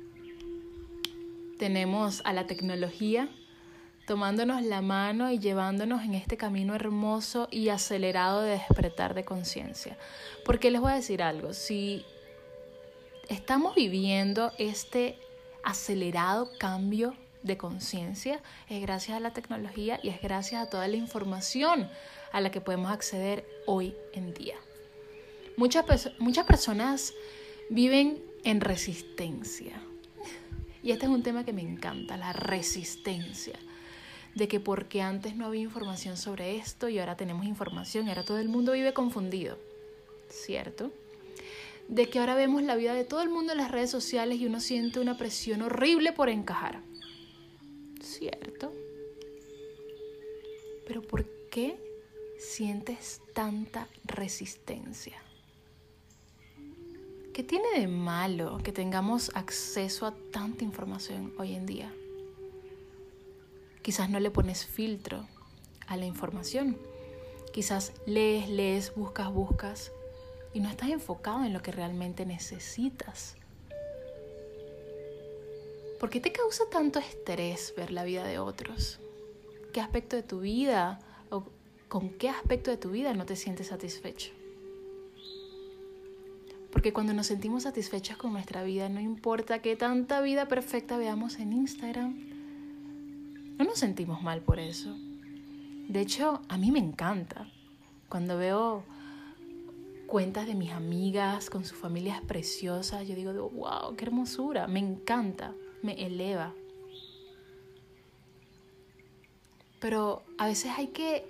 Tenemos 1.58 2.22
a 2.24 2.32
la 2.32 2.46
tecnología 2.46 3.28
tomándonos 4.06 4.62
la 4.62 4.82
mano 4.82 5.30
y 5.30 5.38
llevándonos 5.38 6.02
en 6.04 6.14
este 6.14 6.36
camino 6.36 6.74
hermoso 6.74 7.48
y 7.50 7.68
acelerado 7.68 8.42
de 8.42 8.52
despertar 8.52 9.14
de 9.14 9.24
conciencia. 9.24 9.98
Porque 10.44 10.70
les 10.70 10.80
voy 10.80 10.92
a 10.92 10.96
decir 10.96 11.22
algo, 11.22 11.52
si 11.52 12.04
estamos 13.28 13.74
viviendo 13.74 14.52
este 14.58 15.18
acelerado 15.62 16.48
cambio 16.58 17.14
de 17.42 17.56
conciencia 17.56 18.40
es 18.68 18.80
gracias 18.82 19.16
a 19.16 19.20
la 19.20 19.32
tecnología 19.32 20.00
y 20.02 20.08
es 20.08 20.20
gracias 20.20 20.62
a 20.62 20.70
toda 20.70 20.86
la 20.88 20.96
información 20.96 21.88
a 22.32 22.40
la 22.40 22.50
que 22.50 22.60
podemos 22.60 22.90
acceder 22.90 23.46
hoy 23.66 23.94
en 24.12 24.34
día. 24.34 24.56
Muchas, 25.56 25.84
personas 26.44 27.14
viven 27.70 28.22
en 28.44 28.60
resistencia. 28.60 29.80
Y 30.82 30.92
este 30.92 31.06
es 31.06 31.10
un 31.10 31.22
tema 31.22 31.44
que 31.44 31.52
me 31.52 31.62
encanta, 31.62 32.16
la 32.16 32.32
resistencia. 32.32 33.54
De 34.36 34.46
que 34.46 34.60
porque 34.60 35.02
antes 35.02 35.34
no 35.34 35.46
había 35.46 35.62
información 35.62 36.16
sobre 36.16 36.56
esto 36.56 36.88
y 36.88 37.00
ahora 37.00 37.16
tenemos 37.16 37.44
información 37.46 38.06
y 38.06 38.10
ahora 38.10 38.24
todo 38.24 38.38
el 38.38 38.48
mundo 38.48 38.72
vive 38.72 38.92
confundido. 38.92 39.58
¿Cierto? 40.28 40.92
de 41.88 42.08
que 42.08 42.18
ahora 42.18 42.34
vemos 42.34 42.62
la 42.62 42.76
vida 42.76 42.94
de 42.94 43.04
todo 43.04 43.22
el 43.22 43.28
mundo 43.28 43.52
en 43.52 43.58
las 43.58 43.70
redes 43.70 43.90
sociales 43.90 44.40
y 44.40 44.46
uno 44.46 44.60
siente 44.60 45.00
una 45.00 45.16
presión 45.16 45.62
horrible 45.62 46.12
por 46.12 46.28
encajar. 46.28 46.80
¿Cierto? 48.00 48.72
Pero 50.86 51.02
¿por 51.02 51.24
qué 51.50 51.76
sientes 52.38 53.20
tanta 53.34 53.88
resistencia? 54.04 55.22
¿Qué 57.32 57.42
tiene 57.42 57.78
de 57.78 57.86
malo 57.86 58.58
que 58.64 58.72
tengamos 58.72 59.30
acceso 59.34 60.06
a 60.06 60.14
tanta 60.32 60.64
información 60.64 61.34
hoy 61.38 61.54
en 61.54 61.66
día? 61.66 61.92
Quizás 63.86 64.10
no 64.10 64.18
le 64.18 64.32
pones 64.32 64.66
filtro 64.66 65.28
a 65.86 65.96
la 65.96 66.06
información. 66.06 66.76
Quizás 67.52 67.92
lees, 68.04 68.48
lees, 68.48 68.92
buscas, 68.96 69.32
buscas 69.32 69.92
y 70.52 70.58
no 70.58 70.68
estás 70.68 70.88
enfocado 70.90 71.44
en 71.44 71.52
lo 71.52 71.62
que 71.62 71.70
realmente 71.70 72.26
necesitas. 72.26 73.36
¿Por 76.00 76.10
qué 76.10 76.18
te 76.18 76.32
causa 76.32 76.64
tanto 76.68 76.98
estrés 76.98 77.74
ver 77.76 77.92
la 77.92 78.02
vida 78.02 78.24
de 78.24 78.40
otros? 78.40 78.98
¿Qué 79.72 79.80
aspecto 79.80 80.16
de 80.16 80.24
tu 80.24 80.40
vida 80.40 80.98
o 81.30 81.44
con 81.88 82.10
qué 82.10 82.28
aspecto 82.28 82.72
de 82.72 82.78
tu 82.78 82.90
vida 82.90 83.14
no 83.14 83.24
te 83.24 83.36
sientes 83.36 83.68
satisfecho? 83.68 84.32
Porque 86.72 86.92
cuando 86.92 87.14
nos 87.14 87.28
sentimos 87.28 87.62
satisfechos 87.62 88.16
con 88.16 88.32
nuestra 88.32 88.64
vida, 88.64 88.88
no 88.88 88.98
importa 88.98 89.62
qué 89.62 89.76
tanta 89.76 90.20
vida 90.22 90.48
perfecta 90.48 90.96
veamos 90.96 91.36
en 91.36 91.52
Instagram, 91.52 92.35
no 93.58 93.64
nos 93.64 93.78
sentimos 93.78 94.22
mal 94.22 94.42
por 94.42 94.58
eso. 94.58 94.96
De 95.88 96.00
hecho, 96.00 96.40
a 96.48 96.58
mí 96.58 96.70
me 96.70 96.78
encanta 96.78 97.48
cuando 98.08 98.36
veo 98.36 98.84
cuentas 100.06 100.46
de 100.46 100.54
mis 100.54 100.72
amigas 100.72 101.50
con 101.50 101.64
sus 101.64 101.78
familias 101.78 102.20
preciosas, 102.22 103.06
yo 103.06 103.14
digo, 103.14 103.32
wow, 103.50 103.96
qué 103.96 104.04
hermosura, 104.04 104.66
me 104.66 104.80
encanta, 104.80 105.54
me 105.82 106.06
eleva. 106.06 106.54
Pero 109.80 110.22
a 110.38 110.46
veces 110.46 110.72
hay 110.76 110.88
que 110.88 111.24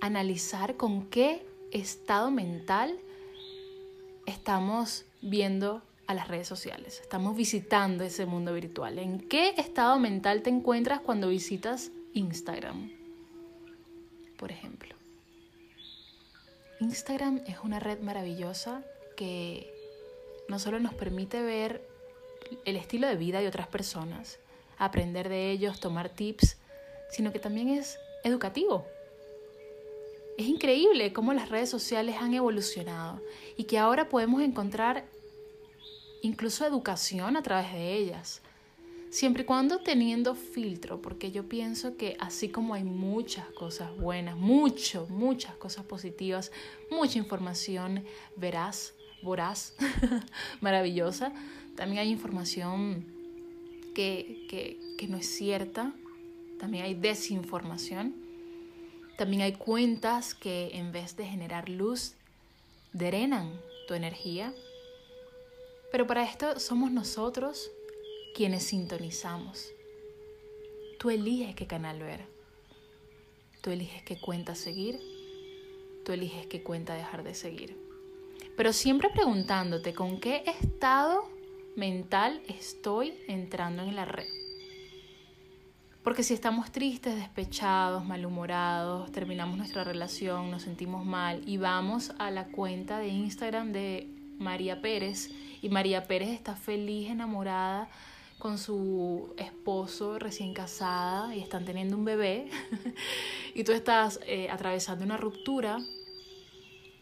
analizar 0.00 0.76
con 0.76 1.06
qué 1.06 1.46
estado 1.72 2.30
mental 2.30 2.98
estamos 4.26 5.04
viendo 5.22 5.82
a 6.06 6.14
las 6.14 6.28
redes 6.28 6.46
sociales, 6.46 7.00
estamos 7.00 7.36
visitando 7.36 8.04
ese 8.04 8.26
mundo 8.26 8.52
virtual. 8.52 8.98
¿En 8.98 9.18
qué 9.18 9.54
estado 9.56 9.98
mental 9.98 10.42
te 10.42 10.50
encuentras 10.50 11.00
cuando 11.00 11.28
visitas 11.28 11.90
Instagram? 12.14 12.92
Por 14.36 14.52
ejemplo. 14.52 14.94
Instagram 16.80 17.42
es 17.46 17.56
una 17.64 17.80
red 17.80 18.00
maravillosa 18.00 18.84
que 19.16 19.72
no 20.48 20.58
solo 20.58 20.78
nos 20.78 20.94
permite 20.94 21.42
ver 21.42 21.88
el 22.64 22.76
estilo 22.76 23.08
de 23.08 23.16
vida 23.16 23.40
de 23.40 23.48
otras 23.48 23.66
personas, 23.66 24.38
aprender 24.78 25.28
de 25.28 25.50
ellos, 25.50 25.80
tomar 25.80 26.10
tips, 26.10 26.58
sino 27.10 27.32
que 27.32 27.38
también 27.38 27.68
es 27.68 27.98
educativo. 28.24 28.86
Es 30.36 30.46
increíble 30.46 31.12
cómo 31.12 31.32
las 31.32 31.48
redes 31.48 31.70
sociales 31.70 32.16
han 32.20 32.34
evolucionado 32.34 33.22
y 33.56 33.64
que 33.64 33.78
ahora 33.78 34.08
podemos 34.08 34.42
encontrar 34.42 35.04
incluso 36.26 36.66
educación 36.66 37.36
a 37.36 37.42
través 37.42 37.72
de 37.72 37.96
ellas, 37.96 38.42
siempre 39.10 39.42
y 39.44 39.46
cuando 39.46 39.78
teniendo 39.78 40.34
filtro, 40.34 41.00
porque 41.00 41.30
yo 41.30 41.48
pienso 41.48 41.96
que 41.96 42.16
así 42.20 42.48
como 42.48 42.74
hay 42.74 42.84
muchas 42.84 43.46
cosas 43.50 43.96
buenas, 43.96 44.36
mucho, 44.36 45.06
muchas 45.08 45.54
cosas 45.56 45.84
positivas, 45.84 46.52
mucha 46.90 47.18
información 47.18 48.04
veraz, 48.36 48.92
voraz, 49.22 49.74
maravillosa, 50.60 51.32
también 51.76 52.00
hay 52.00 52.10
información 52.10 53.06
que, 53.94 54.46
que, 54.50 54.78
que 54.98 55.08
no 55.08 55.16
es 55.16 55.26
cierta, 55.26 55.94
también 56.58 56.84
hay 56.84 56.94
desinformación, 56.94 58.14
también 59.16 59.42
hay 59.42 59.52
cuentas 59.52 60.34
que 60.34 60.70
en 60.74 60.92
vez 60.92 61.16
de 61.16 61.24
generar 61.26 61.68
luz, 61.68 62.14
drenan 62.92 63.50
tu 63.86 63.94
energía. 63.94 64.52
Pero 65.90 66.06
para 66.06 66.24
esto 66.24 66.58
somos 66.58 66.90
nosotros 66.90 67.70
quienes 68.34 68.64
sintonizamos. 68.64 69.72
Tú 70.98 71.10
eliges 71.10 71.54
qué 71.54 71.66
canal 71.66 72.00
ver. 72.00 72.26
Tú 73.62 73.70
eliges 73.70 74.02
qué 74.02 74.18
cuenta 74.20 74.54
seguir. 74.54 75.00
Tú 76.04 76.12
eliges 76.12 76.46
qué 76.46 76.62
cuenta 76.62 76.94
dejar 76.94 77.22
de 77.22 77.34
seguir. 77.34 77.76
Pero 78.56 78.72
siempre 78.72 79.10
preguntándote 79.10 79.94
con 79.94 80.20
qué 80.20 80.42
estado 80.46 81.28
mental 81.76 82.40
estoy 82.48 83.14
entrando 83.28 83.82
en 83.82 83.94
la 83.94 84.04
red. 84.04 84.28
Porque 86.02 86.22
si 86.22 86.34
estamos 86.34 86.70
tristes, 86.70 87.16
despechados, 87.16 88.04
malhumorados, 88.04 89.10
terminamos 89.10 89.58
nuestra 89.58 89.82
relación, 89.82 90.50
nos 90.50 90.62
sentimos 90.62 91.04
mal 91.04 91.42
y 91.46 91.56
vamos 91.56 92.12
a 92.18 92.30
la 92.30 92.46
cuenta 92.46 93.00
de 93.00 93.08
Instagram 93.08 93.72
de 93.72 94.08
María 94.38 94.80
Pérez 94.80 95.30
y 95.66 95.68
María 95.68 96.06
Pérez 96.06 96.28
está 96.28 96.54
feliz, 96.54 97.10
enamorada 97.10 97.90
con 98.38 98.56
su 98.56 99.34
esposo 99.36 100.16
recién 100.16 100.54
casada 100.54 101.34
y 101.34 101.40
están 101.40 101.64
teniendo 101.64 101.96
un 101.96 102.04
bebé 102.04 102.48
y 103.54 103.64
tú 103.64 103.72
estás 103.72 104.20
eh, 104.28 104.48
atravesando 104.48 105.04
una 105.04 105.16
ruptura, 105.16 105.80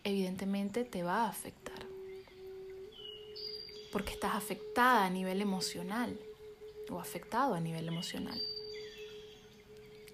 evidentemente 0.02 0.84
te 0.84 1.02
va 1.02 1.24
a 1.24 1.28
afectar. 1.28 1.84
Porque 3.92 4.14
estás 4.14 4.34
afectada 4.34 5.04
a 5.04 5.10
nivel 5.10 5.42
emocional 5.42 6.18
o 6.88 6.98
afectado 6.98 7.52
a 7.52 7.60
nivel 7.60 7.86
emocional. 7.86 8.40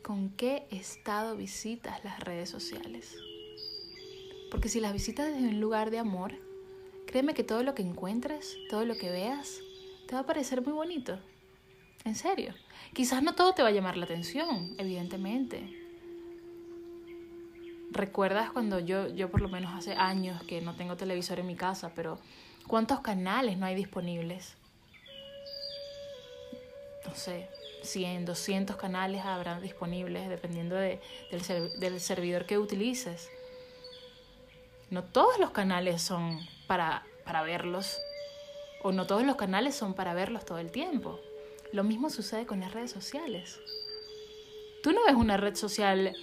¿Con 0.03 0.31
qué 0.31 0.67
estado 0.73 1.37
visitas 1.37 2.03
las 2.03 2.19
redes 2.19 2.51
sociales? 2.51 3.17
Porque 4.51 4.69
si 4.69 4.81
las 4.81 4.93
visitas 4.93 5.33
desde 5.33 5.47
un 5.47 5.61
lugar 5.61 5.93
de 5.93 6.01
amor, 6.01 6.50
créeme 7.11 7.35
que 7.35 7.43
todo 7.43 7.65
lo 7.65 7.75
que 7.75 7.83
encuentres, 7.83 8.57
todo 8.69 8.85
lo 8.85 8.97
que 8.97 9.11
veas, 9.11 9.61
te 10.07 10.15
va 10.15 10.21
a 10.21 10.27
parecer 10.27 10.63
muy 10.63 10.73
bonito. 10.73 11.19
En 12.05 12.15
serio. 12.15 12.55
Quizás 12.95 13.21
no 13.21 13.35
todo 13.35 13.53
te 13.53 13.63
va 13.63 13.69
a 13.69 13.73
llamar 13.73 13.97
la 13.97 14.05
atención, 14.05 14.77
evidentemente. 14.79 15.77
¿Recuerdas 17.91 18.53
cuando 18.53 18.79
yo, 18.79 19.09
yo 19.09 19.29
por 19.29 19.41
lo 19.41 19.49
menos 19.49 19.75
hace 19.75 19.95
años 19.95 20.41
que 20.45 20.61
no 20.61 20.77
tengo 20.77 20.97
televisor 20.97 21.41
en 21.41 21.49
mi 21.49 21.57
casa, 21.57 21.93
pero 21.97 22.21
cuántos 22.69 23.01
canales 23.01 23.59
no 23.59 23.67
hay 23.67 23.75
disponibles? 23.75 24.55
No 27.05 27.17
sé, 27.17 27.49
100, 27.83 28.25
200 28.25 28.77
canales 28.77 29.25
habrán 29.25 29.61
disponibles 29.61 30.29
dependiendo 30.29 30.77
de, 30.77 31.01
del, 31.33 31.81
del 31.81 32.01
servidor 32.01 32.47
que 32.47 32.57
utilices. 32.57 33.29
No 34.91 35.03
todos 35.03 35.41
los 35.41 35.51
canales 35.51 36.03
son 36.03 36.39
para, 36.71 37.05
para 37.25 37.43
verlos, 37.43 37.99
o 38.85 38.93
no 38.93 39.05
todos 39.05 39.25
los 39.25 39.35
canales 39.35 39.75
son 39.75 39.93
para 39.93 40.15
verlos 40.15 40.45
todo 40.45 40.59
el 40.59 40.71
tiempo. 40.71 41.19
Lo 41.73 41.83
mismo 41.83 42.11
sucede 42.11 42.47
con 42.47 42.61
las 42.61 42.73
redes 42.73 42.93
sociales. 42.93 43.59
Tú 44.81 44.93
no 44.93 45.05
ves 45.05 45.17
una 45.17 45.37
red 45.37 45.57
social 45.57 46.15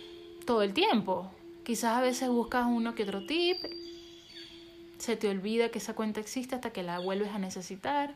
todo 0.46 0.62
el 0.62 0.74
tiempo. 0.74 1.30
Quizás 1.66 1.98
a 1.98 2.02
veces 2.02 2.30
buscas 2.30 2.66
uno 2.66 2.96
que 2.96 3.04
otro 3.04 3.26
tip, 3.26 3.58
se 5.00 5.18
te 5.18 5.28
olvida 5.28 5.68
que 5.68 5.80
esa 5.80 5.96
cuenta 5.96 6.22
existe 6.22 6.56
hasta 6.56 6.72
que 6.72 6.82
la 6.82 7.00
vuelves 7.00 7.32
a 7.32 7.40
necesitar 7.40 8.16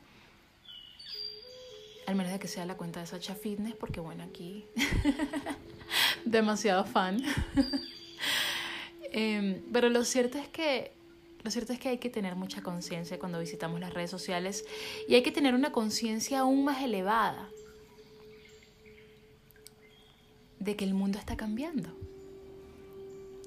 al 2.08 2.16
menos 2.16 2.32
de 2.32 2.40
que 2.40 2.48
sea 2.48 2.66
la 2.66 2.78
cuenta 2.78 3.02
de 3.02 3.08
Sacha 3.08 3.36
Fitness, 3.36 3.76
porque 3.76 4.00
bueno, 4.00 4.24
aquí 4.24 4.68
demasiado 6.26 6.86
fan. 6.86 7.22
Em, 9.14 9.62
pero 9.74 9.90
lo 9.90 10.06
cierto 10.06 10.38
es 10.38 10.48
que 10.48 10.94
lo 11.44 11.52
cierto 11.52 11.74
es 11.74 11.80
que 11.80 11.90
hay 11.90 11.98
que 11.98 12.10
tener 12.10 12.36
mucha 12.36 12.62
conciencia 12.62 13.18
cuando 13.18 13.40
visitamos 13.40 13.80
las 13.80 13.94
redes 13.94 14.12
sociales 14.12 14.66
y 15.08 15.16
hay 15.16 15.24
que 15.24 15.32
tener 15.32 15.56
una 15.56 15.72
conciencia 15.72 16.40
aún 16.40 16.64
más 16.64 16.84
elevada 16.84 17.50
de 20.60 20.76
que 20.76 20.86
el 20.86 20.94
mundo 20.94 21.18
está 21.18 21.36
cambiando, 21.36 21.90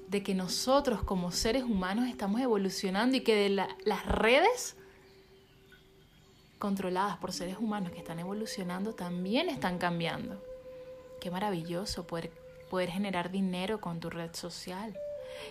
de 0.09 0.21
que 0.21 0.35
nosotros 0.35 1.01
como 1.03 1.31
seres 1.31 1.63
humanos 1.63 2.09
estamos 2.09 2.41
evolucionando 2.41 3.15
y 3.15 3.21
que 3.21 3.49
las 3.49 4.05
redes 4.05 4.75
controladas 6.59 7.17
por 7.17 7.31
seres 7.31 7.57
humanos 7.57 7.91
que 7.91 7.99
están 7.99 8.19
evolucionando 8.19 8.93
también 8.93 9.47
están 9.47 9.77
cambiando. 9.77 10.43
Qué 11.21 11.31
maravilloso 11.31 12.05
poder, 12.05 12.31
poder 12.69 12.89
generar 12.89 13.31
dinero 13.31 13.79
con 13.79 14.01
tu 14.01 14.09
red 14.09 14.33
social. 14.33 14.97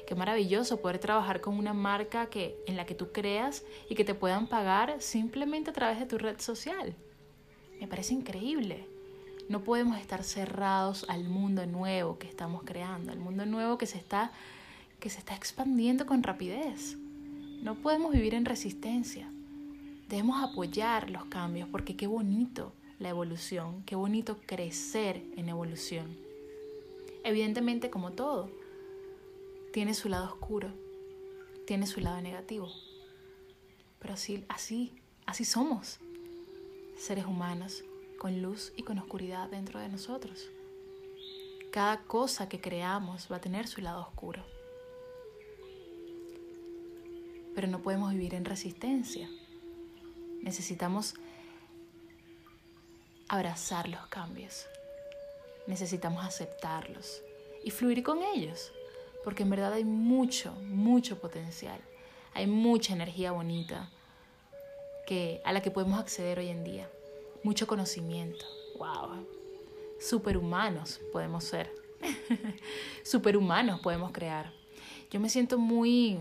Qué 0.07 0.15
maravilloso 0.15 0.81
poder 0.81 0.99
trabajar 0.99 1.41
con 1.41 1.59
una 1.59 1.73
marca 1.73 2.27
que, 2.27 2.57
en 2.67 2.77
la 2.77 2.87
que 2.87 2.95
tú 2.95 3.13
creas 3.13 3.65
y 3.89 3.95
que 3.95 4.05
te 4.05 4.15
puedan 4.15 4.47
pagar 4.47 4.97
simplemente 5.01 5.71
a 5.71 5.73
través 5.73 5.99
de 5.99 6.07
tu 6.07 6.19
red 6.19 6.41
social. 6.41 6.95
Me 7.81 7.89
parece 7.89 8.15
increíble. 8.15 8.87
No 9.49 9.63
podemos 9.63 9.99
estar 9.99 10.25
cerrados 10.25 11.05
al 11.09 11.25
mundo 11.25 11.67
nuevo 11.67 12.19
que 12.19 12.27
estamos 12.27 12.63
creando, 12.65 13.13
al 13.13 13.19
mundo 13.19 13.45
nuevo 13.45 13.77
que 13.77 13.87
se 13.87 13.99
está, 13.99 14.33
que 15.01 15.11
se 15.11 15.19
está 15.19 15.35
expandiendo 15.35 16.07
con 16.07 16.23
rapidez. 16.23 16.97
No 17.63 17.75
podemos 17.75 18.13
vivir 18.13 18.35
en 18.35 18.47
resistencia. 18.47 19.31
Debemos 20.09 20.43
apoyar 20.43 21.11
los 21.11 21.27
cambios 21.27 21.69
porque 21.71 21.97
qué 21.97 22.07
bonito 22.07 22.73
la 22.99 23.11
evolución, 23.11 23.83
qué 23.85 23.97
bonito 23.97 24.39
crecer 24.47 25.23
en 25.37 25.49
evolución. 25.49 26.17
Evidentemente, 27.25 27.91
como 27.91 28.13
todo, 28.13 28.51
tiene 29.75 29.93
su 29.95 30.09
lado 30.09 30.27
oscuro, 30.27 30.73
tiene 31.67 31.89
su 31.89 31.99
lado 31.99 32.21
negativo. 32.21 32.71
Pero 33.99 34.15
así, 34.15 34.45
así, 34.49 35.03
así 35.27 35.45
somos, 35.45 35.99
seres 36.97 37.27
humanos, 37.27 37.83
con 38.17 38.41
luz 38.41 38.73
y 38.77 38.85
con 38.85 39.01
oscuridad 39.01 39.49
dentro 39.49 39.81
de 39.81 39.89
nosotros. 39.89 40.49
Cada 41.73 42.05
cosa 42.05 42.49
que 42.49 42.61
creamos 42.61 43.27
va 43.33 43.39
a 43.39 43.41
tener 43.41 43.67
su 43.67 43.81
lado 43.81 44.03
oscuro. 44.03 44.45
Pero 47.57 47.67
no 47.67 47.83
podemos 47.83 48.13
vivir 48.13 48.35
en 48.35 48.45
resistencia. 48.45 49.29
Necesitamos 50.41 51.15
abrazar 53.27 53.89
los 53.89 54.07
cambios. 54.07 54.69
Necesitamos 55.67 56.25
aceptarlos 56.25 57.25
y 57.65 57.73
fluir 57.73 58.05
con 58.05 58.23
ellos, 58.23 58.71
porque 59.25 59.43
en 59.43 59.51
verdad 59.51 59.73
hay 59.73 59.85
mucho, 59.85 60.53
mucho 60.69 61.19
potencial. 61.19 61.81
Hay 62.35 62.47
mucha 62.47 62.93
energía 62.93 63.33
bonita 63.33 63.91
que, 65.07 65.41
a 65.45 65.53
la 65.53 65.63
que 65.63 65.71
podemos 65.71 65.99
acceder 65.99 66.39
hoy 66.39 66.49
en 66.49 66.65
día. 66.65 66.91
Mucho 67.43 67.67
conocimiento. 67.67 68.45
¡Wow! 68.79 69.27
Superhumanos 70.01 71.01
podemos 71.13 71.45
ser. 71.45 71.73
Superhumanos 73.03 73.81
podemos 73.81 74.13
crear. 74.13 74.53
Yo 75.11 75.21
me 75.21 75.29
siento 75.29 75.59
muy, 75.59 76.19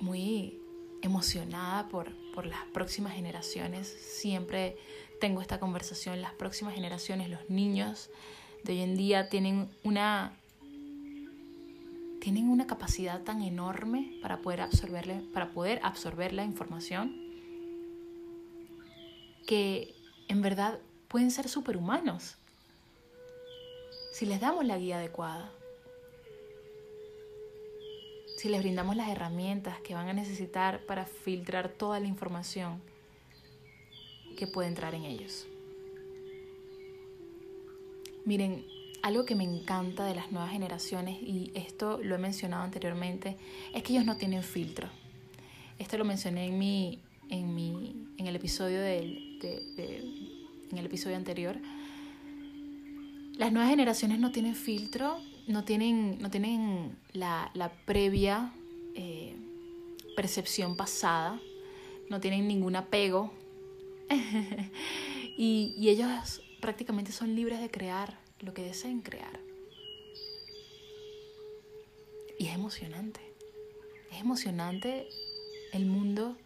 muy 0.00 0.60
emocionada 1.02 1.88
por, 1.88 2.12
por 2.34 2.46
las 2.46 2.64
próximas 2.72 3.14
generaciones. 3.14 3.88
Siempre 3.88 4.76
tengo 5.20 5.40
esta 5.40 5.58
conversación, 5.58 6.22
las 6.22 6.32
próximas 6.34 6.74
generaciones, 6.74 7.28
los 7.28 7.48
niños 7.48 8.10
de 8.62 8.74
hoy 8.74 8.80
en 8.80 8.96
día 8.96 9.28
tienen 9.28 9.70
una 9.84 10.37
tienen 12.20 12.48
una 12.48 12.66
capacidad 12.66 13.22
tan 13.22 13.42
enorme 13.42 14.18
para 14.22 14.38
poder 14.38 14.60
absorberle, 14.60 15.22
para 15.32 15.50
poder 15.50 15.80
absorber 15.82 16.32
la 16.32 16.44
información 16.44 17.16
que 19.46 19.94
en 20.28 20.42
verdad 20.42 20.78
pueden 21.08 21.30
ser 21.30 21.48
superhumanos 21.48 22.36
si 24.12 24.26
les 24.26 24.40
damos 24.40 24.64
la 24.64 24.78
guía 24.78 24.98
adecuada 24.98 25.52
si 28.38 28.48
les 28.48 28.62
brindamos 28.62 28.94
las 28.94 29.08
herramientas 29.08 29.80
que 29.80 29.94
van 29.94 30.08
a 30.08 30.12
necesitar 30.12 30.86
para 30.86 31.06
filtrar 31.06 31.70
toda 31.70 31.98
la 31.98 32.06
información 32.06 32.80
que 34.36 34.46
puede 34.46 34.68
entrar 34.68 34.94
en 34.94 35.04
ellos. 35.04 35.48
Miren, 38.24 38.64
algo 39.08 39.24
que 39.24 39.34
me 39.34 39.44
encanta 39.44 40.04
de 40.04 40.14
las 40.14 40.30
nuevas 40.30 40.52
generaciones, 40.52 41.16
y 41.20 41.50
esto 41.54 41.98
lo 42.02 42.14
he 42.14 42.18
mencionado 42.18 42.62
anteriormente, 42.62 43.36
es 43.74 43.82
que 43.82 43.92
ellos 43.92 44.04
no 44.04 44.16
tienen 44.16 44.42
filtro. 44.42 44.88
Esto 45.78 45.98
lo 45.98 46.04
mencioné 46.04 46.46
en 46.46 46.58
mi, 46.58 47.00
en 47.30 47.54
mi, 47.54 48.06
en 48.18 48.26
el 48.26 48.36
episodio 48.36 48.80
del, 48.80 49.38
en 50.70 50.78
el 50.78 50.86
episodio 50.86 51.16
anterior. 51.16 51.56
Las 53.36 53.52
nuevas 53.52 53.70
generaciones 53.70 54.18
no 54.18 54.30
tienen 54.30 54.54
filtro 54.54 55.18
no 55.48 55.64
tienen, 55.64 56.18
no 56.20 56.30
tienen 56.30 56.96
la, 57.12 57.72
previa 57.86 58.52
eh, 58.94 59.34
percepción 60.14 60.76
pasada, 60.76 61.40
no 62.10 62.20
tienen 62.20 62.46
ningún 62.46 62.76
apego 62.76 63.32
y, 65.38 65.74
y 65.76 65.88
ellos 65.88 66.42
prácticamente 66.60 67.12
son 67.12 67.34
libres 67.34 67.60
de 67.60 67.70
crear 67.70 68.27
lo 68.40 68.54
que 68.54 68.62
deseen 68.62 69.00
crear. 69.00 69.40
Y 72.38 72.46
es 72.46 72.54
emocionante, 72.54 73.20
es 74.12 74.20
emocionante 74.20 75.08
el 75.72 75.86
mundo 75.86 76.36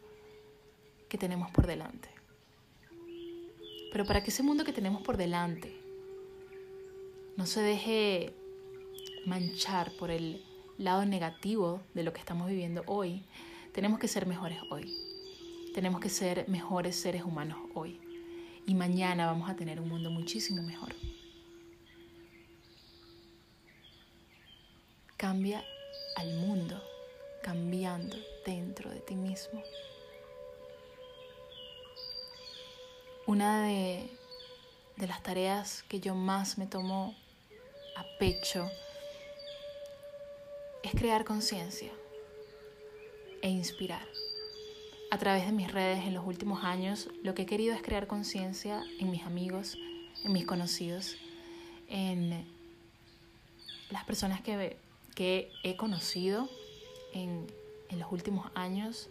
que 1.08 1.18
tenemos 1.18 1.50
por 1.50 1.66
delante. 1.66 2.08
Pero 3.92 4.06
para 4.06 4.22
que 4.22 4.30
ese 4.30 4.42
mundo 4.42 4.64
que 4.64 4.72
tenemos 4.72 5.02
por 5.02 5.18
delante 5.18 5.76
no 7.36 7.44
se 7.44 7.60
deje 7.60 8.32
manchar 9.26 9.92
por 9.92 10.10
el 10.10 10.42
lado 10.78 11.04
negativo 11.04 11.82
de 11.92 12.02
lo 12.02 12.12
que 12.14 12.20
estamos 12.20 12.48
viviendo 12.48 12.82
hoy, 12.86 13.22
tenemos 13.72 13.98
que 13.98 14.08
ser 14.08 14.26
mejores 14.26 14.58
hoy. 14.70 14.90
Tenemos 15.74 16.00
que 16.00 16.08
ser 16.08 16.48
mejores 16.48 16.96
seres 16.96 17.22
humanos 17.22 17.58
hoy. 17.74 18.00
Y 18.66 18.74
mañana 18.74 19.26
vamos 19.26 19.50
a 19.50 19.56
tener 19.56 19.80
un 19.80 19.88
mundo 19.88 20.10
muchísimo 20.10 20.62
mejor. 20.62 20.94
Cambia 25.22 25.64
al 26.16 26.34
mundo 26.34 26.82
cambiando 27.44 28.16
dentro 28.44 28.90
de 28.90 28.98
ti 28.98 29.14
mismo. 29.14 29.62
Una 33.28 33.64
de, 33.68 34.10
de 34.96 35.06
las 35.06 35.22
tareas 35.22 35.84
que 35.84 36.00
yo 36.00 36.16
más 36.16 36.58
me 36.58 36.66
tomo 36.66 37.14
a 37.94 38.04
pecho 38.18 38.68
es 40.82 40.90
crear 40.90 41.24
conciencia 41.24 41.92
e 43.42 43.48
inspirar. 43.48 44.04
A 45.12 45.18
través 45.18 45.46
de 45.46 45.52
mis 45.52 45.70
redes 45.70 46.04
en 46.04 46.14
los 46.14 46.26
últimos 46.26 46.64
años, 46.64 47.08
lo 47.22 47.32
que 47.36 47.42
he 47.42 47.46
querido 47.46 47.76
es 47.76 47.82
crear 47.82 48.08
conciencia 48.08 48.82
en 48.98 49.12
mis 49.12 49.22
amigos, 49.22 49.78
en 50.24 50.32
mis 50.32 50.46
conocidos, 50.46 51.14
en 51.86 52.44
las 53.88 54.02
personas 54.02 54.40
que, 54.40 54.81
que 55.14 55.50
he 55.62 55.76
conocido 55.76 56.48
en, 57.12 57.46
en, 57.90 57.98
los 57.98 58.10
últimos 58.10 58.50
años 58.54 59.08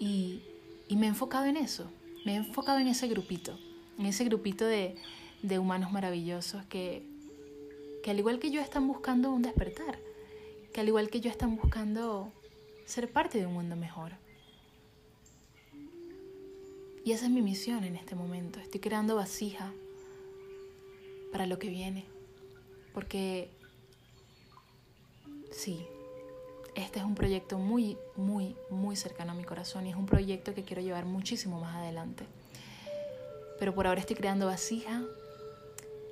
y, 0.00 0.40
y, 0.88 0.96
me 0.96 1.06
he 1.06 1.08
enfocado 1.10 1.46
en 1.46 1.56
eso, 1.56 1.90
me 2.24 2.34
he 2.34 2.36
enfocado 2.36 2.78
en 2.78 2.88
ese 2.88 3.08
grupito, 3.08 3.58
en 3.98 4.06
ese 4.06 4.24
grupito 4.24 4.64
de, 4.64 4.96
de 5.42 5.58
humanos 5.58 5.92
maravillosos 5.92 6.64
que, 6.66 7.02
que 8.02 8.10
al 8.10 8.18
igual 8.18 8.38
que 8.38 8.50
yo 8.50 8.60
están 8.60 8.88
buscando 8.88 9.30
un 9.30 9.42
despertar 9.42 9.98
que 10.72 10.80
al 10.80 10.88
igual 10.88 11.10
que 11.10 11.20
yo 11.20 11.30
están 11.30 11.56
buscando 11.56 12.32
ser 12.84 13.10
parte 13.10 13.38
de 13.38 13.46
un 13.46 13.54
mundo 13.54 13.76
mejor. 13.76 14.12
Y 17.04 17.12
esa 17.12 17.26
es 17.26 17.30
mi 17.30 17.42
misión 17.42 17.84
en 17.84 17.96
este 17.96 18.14
momento. 18.14 18.60
Estoy 18.60 18.80
creando 18.80 19.16
vasija 19.16 19.72
para 21.32 21.46
lo 21.46 21.58
que 21.58 21.68
viene. 21.68 22.04
Porque 22.92 23.50
sí, 25.50 25.86
este 26.74 27.00
es 27.00 27.04
un 27.04 27.14
proyecto 27.14 27.58
muy, 27.58 27.98
muy, 28.16 28.56
muy 28.70 28.96
cercano 28.96 29.32
a 29.32 29.34
mi 29.34 29.44
corazón 29.44 29.86
y 29.86 29.90
es 29.90 29.96
un 29.96 30.06
proyecto 30.06 30.54
que 30.54 30.62
quiero 30.62 30.82
llevar 30.82 31.06
muchísimo 31.06 31.60
más 31.60 31.76
adelante. 31.76 32.24
Pero 33.58 33.74
por 33.74 33.86
ahora 33.86 34.00
estoy 34.00 34.16
creando 34.16 34.46
vasija, 34.46 35.02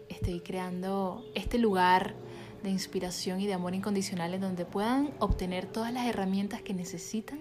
estoy 0.09 0.41
creando 0.41 1.25
este 1.35 1.59
lugar 1.59 2.15
de 2.63 2.71
inspiración 2.71 3.41
y 3.41 3.47
de 3.47 3.55
amor 3.55 3.75
incondicional 3.75 4.35
en 4.35 4.41
donde 4.41 4.65
puedan 4.65 5.15
obtener 5.21 5.67
todas 5.67 5.93
las 5.93 6.07
herramientas 6.07 6.63
que 6.63 6.75
necesitan 6.75 7.39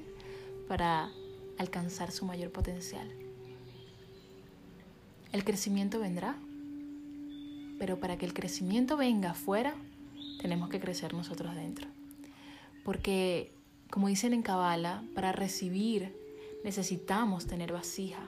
para 0.67 1.11
alcanzar 1.57 2.11
su 2.11 2.25
mayor 2.25 2.51
potencial. 2.51 3.09
El 5.31 5.43
crecimiento 5.43 5.99
vendrá, 5.99 6.37
pero 7.79 7.99
para 7.99 8.17
que 8.17 8.25
el 8.25 8.33
crecimiento 8.33 8.97
venga 8.97 9.31
afuera, 9.31 9.75
tenemos 10.41 10.69
que 10.69 10.79
crecer 10.79 11.13
nosotros 11.13 11.55
dentro. 11.55 11.88
Porque, 12.83 13.51
como 13.89 14.07
dicen 14.07 14.33
en 14.33 14.41
Kabbalah, 14.41 15.03
para 15.13 15.31
recibir 15.31 16.15
necesitamos 16.63 17.45
tener 17.45 17.71
vasija 17.71 18.27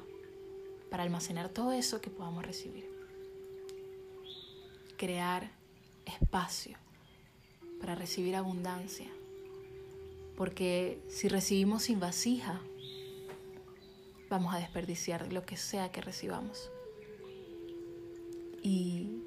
para 0.91 1.03
almacenar 1.03 1.49
todo 1.49 1.71
eso 1.73 2.01
que 2.01 2.09
podamos 2.09 2.45
recibir. 2.45 2.87
Crear 4.95 5.51
espacio 6.05 6.77
para 7.79 7.95
recibir 7.95 8.35
abundancia. 8.35 9.07
Porque 10.35 11.01
si 11.09 11.27
recibimos 11.27 11.83
sin 11.83 11.99
vasija, 11.99 12.61
vamos 14.29 14.53
a 14.53 14.59
desperdiciar 14.59 15.31
lo 15.33 15.45
que 15.45 15.57
sea 15.57 15.91
que 15.91 16.01
recibamos. 16.01 16.69
Y, 18.61 19.23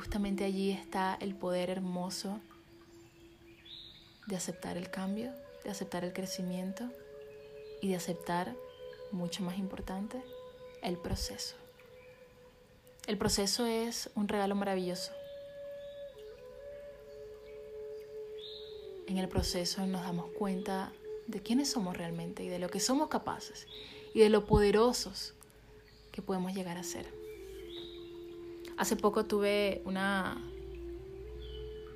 justamente 0.00 0.46
allí 0.46 0.70
está 0.70 1.18
el 1.20 1.34
poder 1.34 1.68
hermoso 1.68 2.40
de 4.26 4.34
aceptar 4.34 4.78
el 4.78 4.90
cambio, 4.90 5.30
de 5.62 5.70
aceptar 5.70 6.04
el 6.04 6.14
crecimiento 6.14 6.88
y 7.82 7.88
de 7.88 7.96
aceptar, 7.96 8.56
mucho 9.12 9.42
más 9.42 9.58
importante, 9.58 10.22
el 10.82 10.96
proceso. 10.96 11.54
El 13.06 13.18
proceso 13.18 13.66
es 13.66 14.08
un 14.14 14.26
regalo 14.26 14.54
maravilloso. 14.54 15.12
En 19.06 19.18
el 19.18 19.28
proceso 19.28 19.86
nos 19.86 20.00
damos 20.00 20.30
cuenta 20.30 20.92
de 21.26 21.42
quiénes 21.42 21.70
somos 21.70 21.94
realmente 21.94 22.42
y 22.42 22.48
de 22.48 22.58
lo 22.58 22.70
que 22.70 22.80
somos 22.80 23.08
capaces 23.08 23.66
y 24.14 24.20
de 24.20 24.30
lo 24.30 24.46
poderosos 24.46 25.34
que 26.10 26.22
podemos 26.22 26.54
llegar 26.54 26.78
a 26.78 26.84
ser. 26.84 27.19
Hace 28.80 28.96
poco 28.96 29.26
tuve 29.26 29.82
una, 29.84 30.42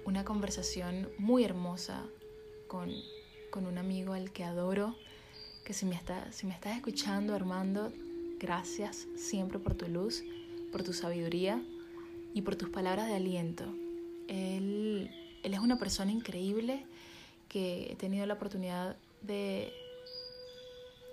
una 0.05 0.23
conversación 0.23 1.09
muy 1.17 1.43
hermosa 1.43 2.05
con, 2.69 2.93
con 3.51 3.65
un 3.65 3.79
amigo 3.79 4.13
al 4.13 4.33
que 4.33 4.45
adoro, 4.45 4.95
que 5.65 5.73
si 5.73 5.87
me, 5.87 5.95
está, 5.95 6.31
si 6.31 6.47
me 6.47 6.53
estás 6.53 6.77
escuchando, 6.77 7.35
Armando, 7.35 7.91
gracias 8.39 9.09
siempre 9.17 9.59
por 9.59 9.73
tu 9.73 9.89
luz 9.89 10.25
por 10.73 10.83
tu 10.83 10.93
sabiduría 10.93 11.65
y 12.35 12.43
por 12.43 12.55
tus 12.57 12.69
palabras 12.69 13.07
de 13.07 13.15
aliento. 13.15 13.65
Él, 14.29 15.11
él 15.43 15.55
es 15.55 15.61
una 15.61 15.79
persona 15.79 16.13
increíble 16.13 16.85
que 17.49 17.93
he 17.93 17.97
tenido 17.97 18.27
la 18.27 18.35
oportunidad 18.35 18.99
de, 19.23 19.73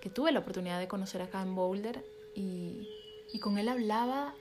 que 0.01 0.09
tuve 0.09 0.33
la 0.33 0.39
oportunidad 0.39 0.81
de 0.81 0.89
conocer 0.89 1.21
acá 1.21 1.41
en 1.41 1.55
Boulder 1.55 2.03
y, 2.35 2.89
y 3.31 3.39
con 3.39 3.57
él 3.57 3.69
hablaba 3.69 4.35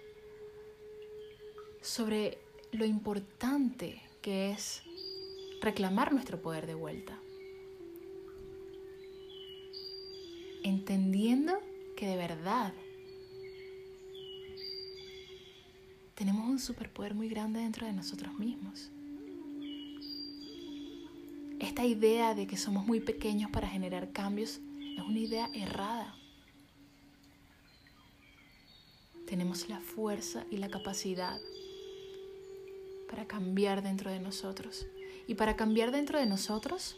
sobre 1.81 2.39
lo 2.73 2.85
importante 2.85 4.03
que 4.23 4.51
es 4.51 4.83
reclamar 5.61 6.13
nuestro 6.13 6.41
poder 6.41 6.67
de 6.67 6.75
vuelta. 6.75 7.19
Entendiendo 10.63 11.61
que 11.97 12.07
de 12.07 12.17
verdad 12.17 12.73
tenemos 16.15 16.49
un 16.49 16.59
superpoder 16.59 17.15
muy 17.15 17.29
grande 17.29 17.61
dentro 17.61 17.87
de 17.87 17.93
nosotros 17.93 18.39
mismos. 18.39 18.91
Esta 21.59 21.85
idea 21.85 22.35
de 22.35 22.47
que 22.47 22.57
somos 22.57 22.87
muy 22.87 23.01
pequeños 23.01 23.51
para 23.51 23.69
generar 23.69 24.13
cambios 24.13 24.61
es 24.97 25.03
una 25.03 25.19
idea 25.19 25.51
errada. 25.55 26.15
tenemos 29.31 29.69
la 29.69 29.79
fuerza 29.79 30.45
y 30.51 30.57
la 30.57 30.69
capacidad 30.69 31.39
para 33.11 33.27
cambiar 33.27 33.83
dentro 33.83 34.11
de 34.11 34.21
nosotros. 34.21 34.87
Y 35.27 35.35
para 35.35 35.57
cambiar 35.57 35.91
dentro 35.91 36.19
de 36.19 36.27
nosotros, 36.27 36.97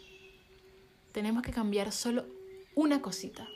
tenemos 1.13 1.43
que 1.43 1.53
cambiar 1.53 1.91
solo 1.91 2.27
una 2.75 3.01
cosita. 3.01 3.49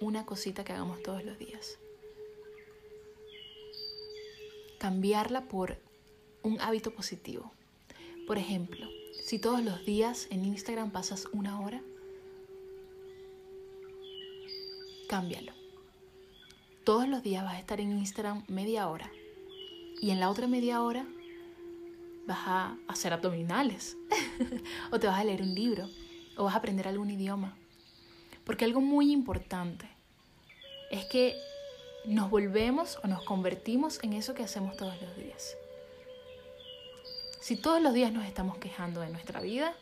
Una 0.00 0.24
cosita 0.24 0.64
que 0.64 0.72
hagamos 0.72 1.02
todos 1.02 1.22
los 1.22 1.38
días. 1.38 1.78
Cambiarla 4.78 5.48
por 5.48 5.78
un 6.42 6.60
hábito 6.60 6.92
positivo. 6.92 7.52
Por 8.26 8.38
ejemplo, 8.38 8.88
si 9.22 9.38
todos 9.38 9.62
los 9.62 9.84
días 9.84 10.26
en 10.30 10.44
Instagram 10.44 10.90
pasas 10.90 11.28
una 11.32 11.60
hora, 11.60 11.82
cámbialo. 15.08 15.52
Todos 16.84 17.06
los 17.06 17.22
días 17.22 17.44
vas 17.44 17.54
a 17.54 17.60
estar 17.60 17.80
en 17.80 17.96
Instagram 17.96 18.44
media 18.48 18.88
hora 18.88 19.12
y 20.02 20.10
en 20.10 20.18
la 20.18 20.28
otra 20.28 20.48
media 20.48 20.82
hora 20.82 21.06
vas 22.26 22.40
a 22.44 22.76
hacer 22.88 23.12
abdominales 23.12 23.96
o 24.90 24.98
te 24.98 25.06
vas 25.06 25.20
a 25.20 25.24
leer 25.24 25.42
un 25.42 25.54
libro 25.54 25.88
o 26.36 26.44
vas 26.44 26.54
a 26.54 26.58
aprender 26.58 26.88
algún 26.88 27.08
idioma. 27.08 27.56
Porque 28.44 28.64
algo 28.64 28.80
muy 28.80 29.12
importante 29.12 29.88
es 30.90 31.04
que 31.04 31.36
nos 32.04 32.30
volvemos 32.30 32.98
o 33.04 33.06
nos 33.06 33.22
convertimos 33.22 34.00
en 34.02 34.14
eso 34.14 34.34
que 34.34 34.42
hacemos 34.42 34.76
todos 34.76 35.00
los 35.00 35.16
días. 35.16 35.56
Si 37.40 37.56
todos 37.56 37.80
los 37.80 37.94
días 37.94 38.12
nos 38.12 38.26
estamos 38.26 38.58
quejando 38.58 39.02
de 39.02 39.10
nuestra 39.10 39.40
vida, 39.40 39.72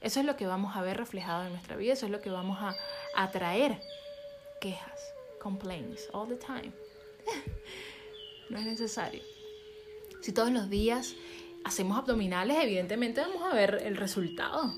eso 0.00 0.20
es 0.20 0.24
lo 0.24 0.36
que 0.36 0.46
vamos 0.46 0.76
a 0.76 0.80
ver 0.80 0.96
reflejado 0.96 1.44
en 1.44 1.52
nuestra 1.52 1.76
vida, 1.76 1.92
eso 1.92 2.06
es 2.06 2.12
lo 2.12 2.22
que 2.22 2.30
vamos 2.30 2.56
a 2.58 2.74
atraer. 3.14 3.82
Quejas, 4.62 5.12
complaints, 5.42 6.08
all 6.14 6.26
the 6.26 6.36
time. 6.36 6.72
no 8.50 8.58
es 8.58 8.66
necesario. 8.66 9.22
Si 10.20 10.32
todos 10.32 10.50
los 10.50 10.68
días 10.70 11.14
hacemos 11.64 11.98
abdominales, 11.98 12.56
evidentemente 12.62 13.20
vamos 13.20 13.42
a 13.42 13.54
ver 13.54 13.82
el 13.84 13.96
resultado. 13.96 14.74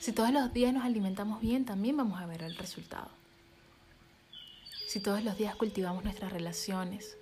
Si 0.00 0.12
todos 0.12 0.30
los 0.30 0.52
días 0.52 0.72
nos 0.72 0.84
alimentamos 0.84 1.40
bien, 1.40 1.64
también 1.64 1.96
vamos 1.96 2.20
a 2.20 2.26
ver 2.26 2.42
el 2.42 2.56
resultado. 2.56 3.08
Si 4.86 5.00
todos 5.00 5.24
los 5.24 5.36
días 5.38 5.56
cultivamos 5.56 6.04
nuestras 6.04 6.32
relaciones, 6.32 7.16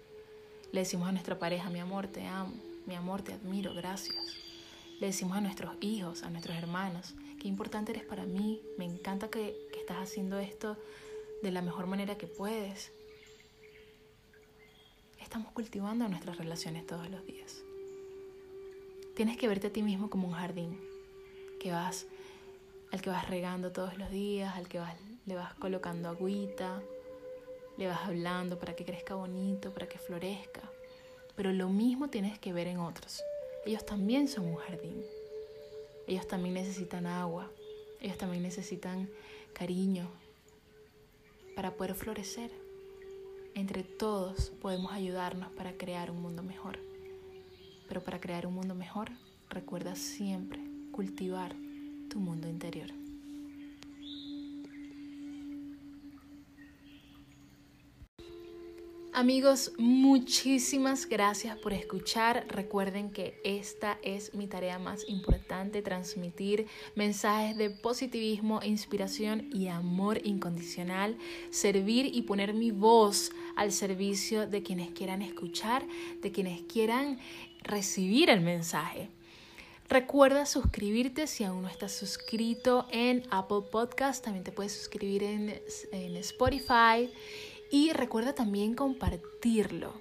le 0.73 0.81
decimos 0.81 1.09
a 1.09 1.13
nuestra 1.13 1.39
pareja, 1.39 1.71
mi 1.71 1.79
amor, 1.79 2.09
te 2.09 2.27
amo, 2.27 2.55
mi 2.87 2.95
amor, 2.95 3.23
te 3.23 3.33
admiro, 3.33 3.73
gracias. 3.75 4.17
Le 5.01 5.07
decimos 5.07 5.37
a 5.37 5.41
nuestros 5.41 5.75
hijos, 5.81 6.23
a 6.23 6.31
nuestros 6.31 6.57
hermanos, 6.57 7.15
qué 7.41 7.49
importante 7.49 7.93
eres 7.93 8.05
para 8.05 8.25
mí, 8.25 8.61
me 8.79 8.85
encanta 8.85 9.29
que, 9.29 9.57
que 9.73 9.81
estás 9.81 9.99
haciendo 9.99 10.39
esto 10.39 10.77
de 11.43 11.51
la 11.51 11.63
mejor 11.63 11.87
manera 11.87 12.19
que 12.19 12.27
puedes. 12.27 12.93
Estamos 15.33 15.55
cultivando 15.55 16.07
nuestras 16.09 16.37
relaciones 16.37 16.87
todos 16.87 17.09
los 17.09 17.25
días. 17.25 17.63
Tienes 19.17 19.39
que 19.39 19.49
verte 19.49 19.69
a 19.69 19.73
ti 19.73 19.83
mismo 19.83 20.11
como 20.11 20.29
un 20.29 20.35
jardín 20.35 20.79
que 21.59 21.73
vas 21.73 22.05
al 22.93 23.01
que 23.01 23.09
vas 23.09 23.31
regando 23.31 23.73
todos 23.73 23.97
los 23.97 24.11
días, 24.11 24.55
al 24.57 24.69
que 24.69 24.79
vas, 24.79 24.95
le 25.25 25.35
vas 25.35 25.55
colocando 25.55 26.11
agüita, 26.11 26.83
le 27.79 27.87
vas 27.87 28.01
hablando 28.03 28.59
para 28.59 28.77
que 28.77 28.85
crezca 28.85 29.15
bonito, 29.15 29.73
para 29.73 29.89
que 29.89 29.97
florezca. 29.97 30.61
Pero 31.35 31.51
lo 31.55 31.71
mismo 31.71 32.11
tienes 32.11 32.39
que 32.39 32.53
ver 32.53 32.67
en 32.67 32.77
otros. 32.77 33.23
Ellos 33.65 33.87
también 33.87 34.29
son 34.29 34.45
un 34.45 34.57
jardín. 34.57 35.03
Ellos 36.07 36.29
también 36.29 36.53
necesitan 36.53 37.07
agua. 37.07 37.51
Ellos 38.03 38.19
también 38.19 38.43
necesitan 38.43 39.09
cariño 39.55 40.11
para 41.57 41.71
poder 41.71 41.95
florecer. 41.95 42.62
Entre 43.55 43.83
todos 43.83 44.51
podemos 44.63 44.93
ayudarnos 44.93 45.51
para 45.53 45.77
crear 45.77 46.11
un 46.11 46.23
mundo 46.23 46.43
mejor. 46.43 46.79
Pero 47.87 48.03
para 48.03 48.19
crear 48.19 48.47
un 48.47 48.55
mundo 48.55 48.75
mejor, 48.75 49.11
recuerda 49.51 49.95
siempre 49.95 50.61
cultivar 50.91 51.55
tu 52.09 52.19
mundo 52.19 52.49
interior. 52.49 53.02
Amigos, 59.15 59.73
muchísimas 59.77 61.07
gracias 61.07 61.59
por 61.59 61.75
escuchar. 61.75 62.47
Recuerden 62.49 63.11
que 63.11 63.39
esta 63.45 63.99
es 64.03 64.33
mi 64.33 64.47
tarea 64.47 64.79
más 64.79 65.07
importante, 65.07 65.83
transmitir 65.83 66.67
mensajes 66.95 67.59
de 67.59 67.69
positivismo, 67.69 68.63
inspiración 68.63 69.51
y 69.53 69.69
amor 69.69 70.27
incondicional, 70.27 71.19
servir 71.51 72.07
y 72.07 72.23
poner 72.23 72.55
mi 72.55 72.71
voz 72.71 73.33
al 73.55 73.71
servicio 73.71 74.47
de 74.47 74.63
quienes 74.63 74.93
quieran 74.93 75.21
escuchar, 75.21 75.87
de 76.23 76.33
quienes 76.33 76.63
quieran 76.63 77.19
recibir 77.65 78.31
el 78.31 78.41
mensaje. 78.41 79.11
Recuerda 79.91 80.47
suscribirte 80.47 81.27
si 81.27 81.45
aún 81.45 81.61
no 81.61 81.69
estás 81.69 81.93
suscrito 81.93 82.87
en 82.91 83.25
Apple 83.31 83.65
Podcast, 83.71 84.25
también 84.25 84.43
te 84.43 84.53
puedes 84.53 84.73
suscribir 84.73 85.23
en, 85.23 85.61
en 85.93 86.17
Spotify 86.17 87.11
y 87.73 87.91
recuerda 87.93 88.35
también 88.35 88.75
compartirlo. 88.75 89.95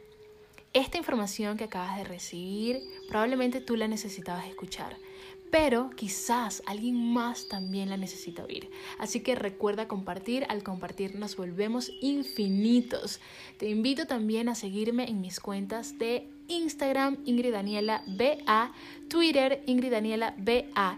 Esta 0.73 0.97
información 0.97 1.57
que 1.57 1.63
acabas 1.63 1.97
de 1.97 2.03
recibir 2.03 2.81
probablemente 3.07 3.61
tú 3.61 3.77
la 3.77 3.87
necesitabas 3.87 4.45
escuchar, 4.45 4.97
pero 5.51 5.89
quizás 5.95 6.61
alguien 6.65 7.13
más 7.13 7.47
también 7.47 7.89
la 7.89 7.95
necesita 7.95 8.43
oír. 8.43 8.69
Así 8.99 9.21
que 9.21 9.35
recuerda 9.35 9.87
compartir, 9.87 10.45
al 10.49 10.63
compartir 10.63 11.15
nos 11.15 11.37
volvemos 11.37 11.91
infinitos. 12.01 13.21
Te 13.57 13.69
invito 13.69 14.05
también 14.05 14.49
a 14.49 14.55
seguirme 14.55 15.09
en 15.09 15.21
mis 15.21 15.39
cuentas 15.39 15.97
de 15.97 16.29
Instagram 16.51 17.17
Ingrid 17.25 17.53
Daniela 17.53 18.03
Twitter 19.07 19.63
Ingrid 19.65 19.91
Daniela. 19.91 20.35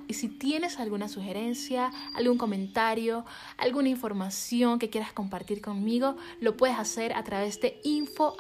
Y 0.08 0.14
si 0.16 0.28
tienes 0.28 0.80
alguna 0.80 1.08
sugerencia, 1.08 1.92
algún 2.16 2.38
comentario, 2.38 3.24
alguna 3.58 3.90
información 3.90 4.80
que 4.80 4.90
quieras 4.90 5.14
compartir 5.14 5.62
conmigo, 5.62 6.16
lo 6.42 6.58
puedes 6.58 6.80
hacer 6.80 7.14
a 7.14 7.24
través 7.24 7.62
de 7.62 7.80
info 7.84 8.36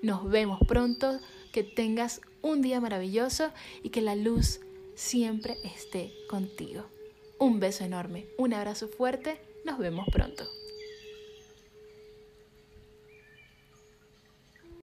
Nos 0.00 0.28
vemos 0.28 0.58
pronto, 0.66 1.20
que 1.52 1.62
tengas 1.62 2.22
un 2.40 2.62
día 2.62 2.80
maravilloso 2.80 3.50
y 3.82 3.90
que 3.90 4.00
la 4.00 4.16
luz 4.16 4.60
siempre 4.94 5.58
esté 5.62 6.12
contigo. 6.28 6.84
Un 7.38 7.60
beso 7.60 7.84
enorme, 7.84 8.26
un 8.38 8.54
abrazo 8.54 8.88
fuerte, 8.88 9.40
nos 9.64 9.78
vemos 9.78 10.06
pronto. 10.10 10.44